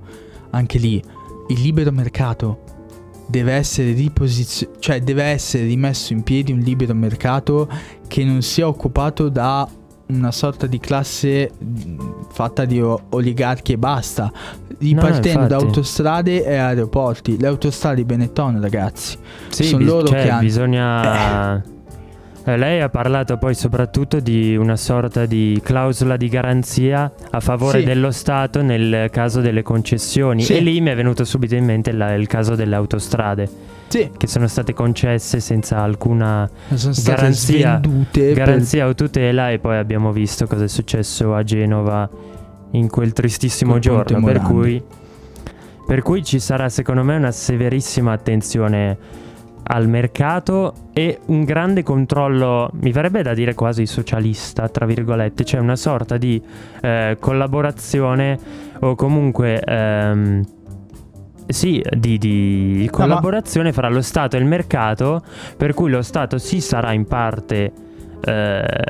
anche 0.50 0.78
lì, 0.78 1.00
il 1.46 1.60
libero 1.60 1.92
mercato 1.92 2.64
deve 3.28 3.52
essere 3.52 3.92
riposizionato, 3.92 4.80
cioè 4.80 5.00
deve 5.00 5.22
essere 5.22 5.64
rimesso 5.64 6.12
in 6.12 6.24
piedi 6.24 6.50
un 6.50 6.58
libero 6.58 6.92
mercato 6.92 7.70
che 8.08 8.24
non 8.24 8.42
sia 8.42 8.66
occupato 8.66 9.28
da 9.28 9.68
una 10.08 10.32
sorta 10.32 10.66
di 10.66 10.78
classe 10.78 11.50
fatta 12.30 12.64
di 12.64 12.80
oligarchi 12.80 13.72
e 13.72 13.78
basta, 13.78 14.32
ripartendo 14.78 15.40
no, 15.40 15.46
da 15.46 15.56
autostrade 15.56 16.44
e 16.44 16.56
aeroporti. 16.56 17.38
Le 17.38 17.46
autostrade 17.46 18.04
Benetton, 18.04 18.60
ragazzi, 18.60 19.18
sì, 19.48 19.64
sono 19.64 19.78
bis- 19.78 19.88
loro 19.88 20.06
cioè, 20.06 20.22
che 20.22 20.30
hanno... 20.30 20.40
Bisogna... 20.40 21.56
Eh. 21.56 21.62
eh. 22.52 22.56
Lei 22.56 22.80
ha 22.80 22.88
parlato 22.88 23.36
poi 23.36 23.54
soprattutto 23.54 24.20
di 24.20 24.56
una 24.56 24.76
sorta 24.76 25.26
di 25.26 25.60
clausola 25.62 26.16
di 26.16 26.28
garanzia 26.28 27.12
a 27.30 27.40
favore 27.40 27.80
sì. 27.80 27.84
dello 27.84 28.10
Stato 28.10 28.62
nel 28.62 29.10
caso 29.10 29.40
delle 29.40 29.62
concessioni 29.62 30.42
sì. 30.42 30.56
e 30.56 30.60
lì 30.60 30.80
mi 30.80 30.88
è 30.88 30.96
venuto 30.96 31.24
subito 31.24 31.54
in 31.54 31.66
mente 31.66 31.92
la, 31.92 32.14
il 32.14 32.26
caso 32.26 32.54
delle 32.54 32.74
autostrade 32.74 33.76
sì. 33.88 34.10
che 34.16 34.26
sono 34.26 34.46
state 34.46 34.72
concesse 34.72 35.40
senza 35.40 35.78
alcuna 35.78 36.48
garanzia, 37.04 37.80
garanzia 38.34 38.82
per... 38.84 38.92
o 38.92 38.94
tutela 38.94 39.50
e 39.50 39.58
poi 39.58 39.76
abbiamo 39.76 40.12
visto 40.12 40.46
cosa 40.46 40.64
è 40.64 40.68
successo 40.68 41.34
a 41.34 41.42
Genova 41.42 42.08
in 42.72 42.88
quel 42.88 43.12
tristissimo 43.12 43.72
Col 43.72 43.80
giorno. 43.80 44.22
Per 44.22 44.40
cui, 44.40 44.82
per 45.86 46.02
cui 46.02 46.22
ci 46.24 46.38
sarà 46.38 46.68
secondo 46.68 47.02
me 47.02 47.16
una 47.16 47.32
severissima 47.32 48.12
attenzione 48.12 49.26
al 49.70 49.88
mercato 49.88 50.72
e 50.92 51.20
un 51.26 51.44
grande 51.44 51.82
controllo, 51.82 52.70
mi 52.80 52.90
verrebbe 52.90 53.22
da 53.22 53.34
dire 53.34 53.54
quasi 53.54 53.84
socialista, 53.86 54.68
tra 54.68 54.86
virgolette, 54.86 55.44
cioè 55.44 55.60
una 55.60 55.76
sorta 55.76 56.16
di 56.16 56.42
eh, 56.80 57.16
collaborazione 57.20 58.38
o 58.80 58.94
comunque 58.94 59.60
ehm, 59.60 60.44
sì, 61.48 61.82
di, 61.96 62.18
di 62.18 62.88
collaborazione 62.90 63.72
fra 63.72 63.88
lo 63.88 64.02
Stato 64.02 64.36
e 64.36 64.40
il 64.40 64.44
mercato, 64.44 65.22
per 65.56 65.72
cui 65.74 65.90
lo 65.90 66.02
Stato 66.02 66.38
sì 66.38 66.60
sarà 66.60 66.92
in 66.92 67.06
parte, 67.06 67.72
eh, 68.20 68.84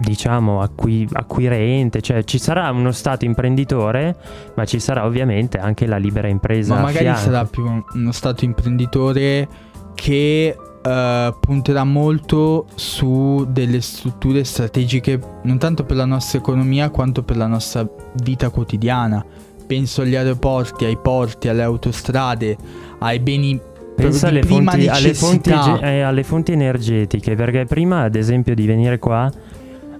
diciamo, 0.00 0.60
acqui- 0.60 1.08
acquirente, 1.10 2.02
cioè 2.02 2.22
ci 2.24 2.38
sarà 2.38 2.70
uno 2.70 2.92
Stato 2.92 3.24
imprenditore, 3.24 4.16
ma 4.54 4.64
ci 4.66 4.78
sarà 4.80 5.06
ovviamente 5.06 5.58
anche 5.58 5.86
la 5.86 5.96
libera 5.96 6.28
impresa. 6.28 6.74
Ma 6.74 6.82
magari 6.82 7.16
sarà 7.16 7.44
più 7.46 7.64
uno 7.94 8.12
Stato 8.12 8.44
imprenditore 8.44 9.48
che 9.94 10.56
Uh, 10.84 11.34
punterà 11.40 11.82
molto 11.82 12.66
su 12.74 13.46
delle 13.48 13.80
strutture 13.80 14.44
strategiche 14.44 15.18
non 15.44 15.56
tanto 15.56 15.84
per 15.84 15.96
la 15.96 16.04
nostra 16.04 16.38
economia 16.38 16.90
quanto 16.90 17.22
per 17.22 17.38
la 17.38 17.46
nostra 17.46 17.88
vita 18.22 18.50
quotidiana 18.50 19.24
penso 19.66 20.02
agli 20.02 20.14
aeroporti, 20.14 20.84
ai 20.84 20.96
porti, 20.96 21.48
alle 21.48 21.62
autostrade, 21.62 22.56
ai 22.98 23.18
beni 23.18 23.60
Pensa 23.94 24.26
alle 24.26 24.42
fonti, 24.42 24.88
alle, 24.88 25.14
fonti, 25.14 25.50
eh, 25.50 26.00
alle 26.00 26.24
fonti 26.24 26.50
energetiche, 26.50 27.36
perché 27.36 27.64
prima, 27.64 28.02
ad 28.02 28.16
esempio, 28.16 28.52
di 28.54 28.66
venire 28.66 28.98
qua 28.98 29.30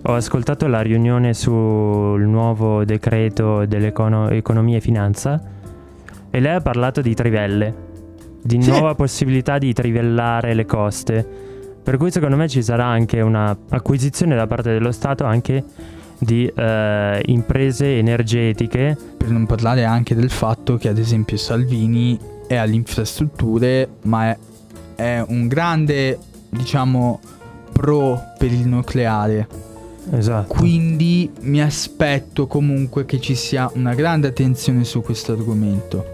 ho 0.07 0.15
ascoltato 0.15 0.67
la 0.67 0.81
riunione 0.81 1.33
sul 1.33 2.21
nuovo 2.23 2.85
decreto 2.85 3.65
dell'economia 3.65 4.77
e 4.77 4.81
finanza 4.81 5.41
e 6.29 6.41
lei 6.41 6.55
ha 6.57 6.61
parlato 6.61 7.01
di 7.01 7.15
trivelle, 7.15 7.75
di 8.43 8.61
sì. 8.61 8.69
nuova 8.69 8.95
possibilità 8.97 9.59
di 9.59 9.73
trivellare 9.73 10.53
le 10.53 10.67
coste. 10.67 11.27
Per 11.83 11.97
cui 11.97 12.11
secondo 12.11 12.37
me 12.37 12.49
ci 12.49 12.63
sarà 12.63 12.87
anche 12.87 13.21
un'acquisizione 13.21 14.35
da 14.35 14.47
parte 14.47 14.73
dello 14.73 14.91
Stato 14.91 15.25
anche 15.25 15.63
di 16.25 16.47
eh, 16.47 17.23
imprese 17.27 17.99
energetiche. 17.99 18.97
Per 19.17 19.29
non 19.31 19.47
parlare 19.47 19.85
anche 19.85 20.15
del 20.15 20.31
fatto 20.31 20.77
che 20.77 20.89
ad 20.89 20.99
esempio 20.99 21.37
Salvini 21.37 22.19
è 22.47 22.57
alle 22.57 22.75
infrastrutture, 22.75 23.89
ma 24.03 24.31
è, 24.31 24.39
è 24.97 25.25
un 25.27 25.47
grande, 25.49 26.19
diciamo, 26.51 27.21
pro 27.73 28.21
per 28.39 28.53
il 28.53 28.67
nucleare. 28.67 29.47
Esatto. 30.11 30.53
Quindi 30.53 31.31
mi 31.41 31.63
aspetto 31.63 32.47
comunque 32.47 33.07
che 33.07 33.21
ci 33.21 33.35
sia 33.35 33.71
una 33.75 33.95
grande 33.95 34.29
attenzione 34.29 34.85
su 34.85 35.01
questo 35.01 35.33
argomento. 35.33 36.05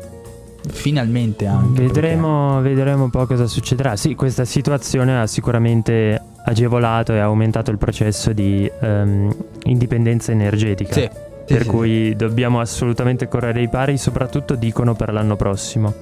Finalmente 0.68 1.46
anche. 1.46 1.82
Vedremo, 1.82 2.60
vedremo 2.60 3.04
un 3.04 3.10
po' 3.10 3.26
cosa 3.26 3.46
succederà. 3.46 3.96
Sì, 3.96 4.14
questa 4.14 4.44
situazione 4.44 5.20
ha 5.20 5.26
sicuramente 5.26 6.22
agevolato 6.50 7.12
e 7.12 7.18
aumentato 7.18 7.70
il 7.70 7.78
processo 7.78 8.32
di 8.32 8.70
ehm, 8.80 9.34
indipendenza 9.64 10.32
energetica. 10.32 10.92
Sì, 10.92 11.00
sì, 11.00 11.10
per 11.54 11.62
sì, 11.62 11.68
cui 11.68 12.16
dobbiamo 12.16 12.60
assolutamente 12.60 13.28
correre 13.28 13.60
ai 13.60 13.68
pari, 13.68 13.96
soprattutto 13.96 14.54
dicono 14.56 14.94
per 14.94 15.12
l'anno 15.12 15.36
prossimo. 15.36 15.92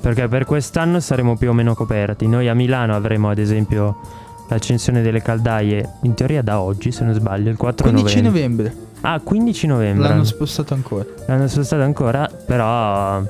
Perché 0.00 0.28
per 0.28 0.44
quest'anno 0.44 1.00
saremo 1.00 1.36
più 1.36 1.50
o 1.50 1.52
meno 1.52 1.74
coperti. 1.74 2.26
Noi 2.26 2.48
a 2.48 2.54
Milano 2.54 2.94
avremo 2.94 3.30
ad 3.30 3.38
esempio 3.38 3.96
l'accensione 4.48 5.00
delle 5.00 5.22
caldaie, 5.22 5.94
in 6.02 6.12
teoria 6.12 6.42
da 6.42 6.60
oggi 6.60 6.92
se 6.92 7.04
non 7.04 7.14
sbaglio, 7.14 7.48
il 7.48 7.56
4 7.56 7.88
15 7.88 8.20
novembre. 8.20 8.64
novembre. 8.64 8.82
Ah, 9.00 9.20
15 9.20 9.66
novembre. 9.66 10.08
L'hanno 10.08 10.24
spostato 10.24 10.74
ancora. 10.74 11.06
L'hanno 11.26 11.48
spostato 11.48 11.82
ancora, 11.82 12.28
però 12.44 13.22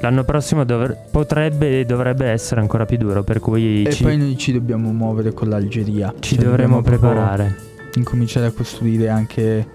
l'anno 0.00 0.24
prossimo 0.24 0.64
dovr- 0.64 0.96
potrebbe 1.10 1.80
e 1.80 1.84
dovrebbe 1.84 2.26
essere 2.26 2.60
ancora 2.60 2.84
più 2.86 2.96
duro, 2.96 3.22
per 3.22 3.40
cui 3.40 3.84
E 3.84 3.92
ci, 3.92 4.02
poi 4.02 4.16
noi 4.16 4.36
ci 4.36 4.52
dobbiamo 4.52 4.92
muovere 4.92 5.32
con 5.32 5.48
l'Algeria. 5.48 6.12
ci 6.20 6.34
Cioè, 6.36 6.44
dovremo 6.44 6.82
preparare. 6.82 7.68
Incominciare 7.94 8.46
a 8.46 8.50
costruire 8.52 9.08
anche 9.08 9.66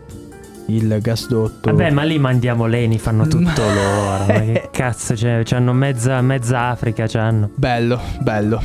il 0.67 0.97
gasdotto. 1.01 1.69
Vabbè, 1.69 1.91
ma 1.91 2.03
lì 2.03 2.17
mandiamo 2.17 2.65
leni, 2.65 2.97
fanno 2.97 3.28
tutto 3.28 3.61
loro. 3.61 4.26
Ma 4.28 4.39
che 4.39 4.69
cazzo, 4.71 5.13
c'è, 5.13 5.41
c'hanno 5.43 5.73
mezza, 5.73 6.21
mezza 6.21 6.59
Africa, 6.69 7.05
c'hanno. 7.07 7.49
Bello, 7.55 7.99
bello. 8.21 8.61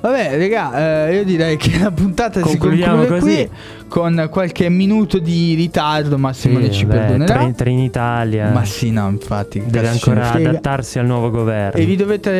Vabbè, 0.00 0.38
raga, 0.38 1.08
eh, 1.08 1.16
io 1.16 1.24
direi 1.24 1.56
che 1.58 1.78
la 1.78 1.90
puntata 1.90 2.40
si 2.40 2.46
Concludiamo 2.56 3.04
conclude 3.04 3.20
così. 3.20 3.34
qui 3.34 3.50
con 3.90 4.28
qualche 4.30 4.68
minuto 4.68 5.18
di 5.18 5.54
ritardo, 5.54 6.16
ma 6.16 6.32
Simone 6.32 6.70
ci 6.70 6.84
vabbè, 6.84 6.98
perdonerà. 6.98 7.50
Trenitalia 7.52 8.50
Ma 8.52 8.64
sì, 8.64 8.90
no, 8.92 9.08
infatti. 9.08 9.60
deve 9.66 9.88
ancora 9.88 10.30
adattarsi 10.32 10.98
al 11.00 11.06
nuovo 11.06 11.28
governo. 11.30 11.78
E 11.78 11.84
vi 11.84 11.96
dovete. 11.96 12.30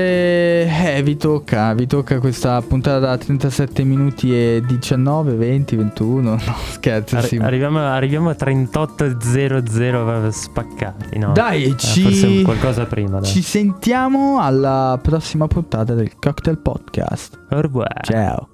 Eh, 0.95 1.03
vi 1.03 1.17
tocca. 1.17 1.75
Vi 1.75 1.87
tocca 1.87 2.21
questa 2.21 2.63
puntata 2.63 3.01
da 3.01 3.19
37 3.19 3.83
minuti 3.85 4.33
e 4.33 4.63
19, 4.65 5.35
20, 5.35 5.77
21. 5.77 6.31
No, 6.31 6.39
scherzo. 6.71 7.21
Simone. 7.21 7.47
arriviamo, 7.49 7.79
arriviamo 7.81 8.31
a 8.31 8.37
38.00 8.39 10.29
spaccati, 10.29 11.19
no? 11.19 11.33
Dai, 11.33 11.65
Eh, 11.65 11.77
ci. 11.77 12.03
Forse 12.03 12.43
qualcosa 12.43 12.85
prima, 12.87 13.19
dai. 13.19 13.29
Ci 13.29 13.43
sentiamo 13.43 14.41
alla 14.41 14.99
prossima 15.03 15.47
puntata 15.49 15.95
del 15.95 16.13
Cocktail 16.19 16.59
Podcast. 16.59 17.39
Au 17.51 17.61
revoir. 17.61 18.01
Ciao. 18.03 18.50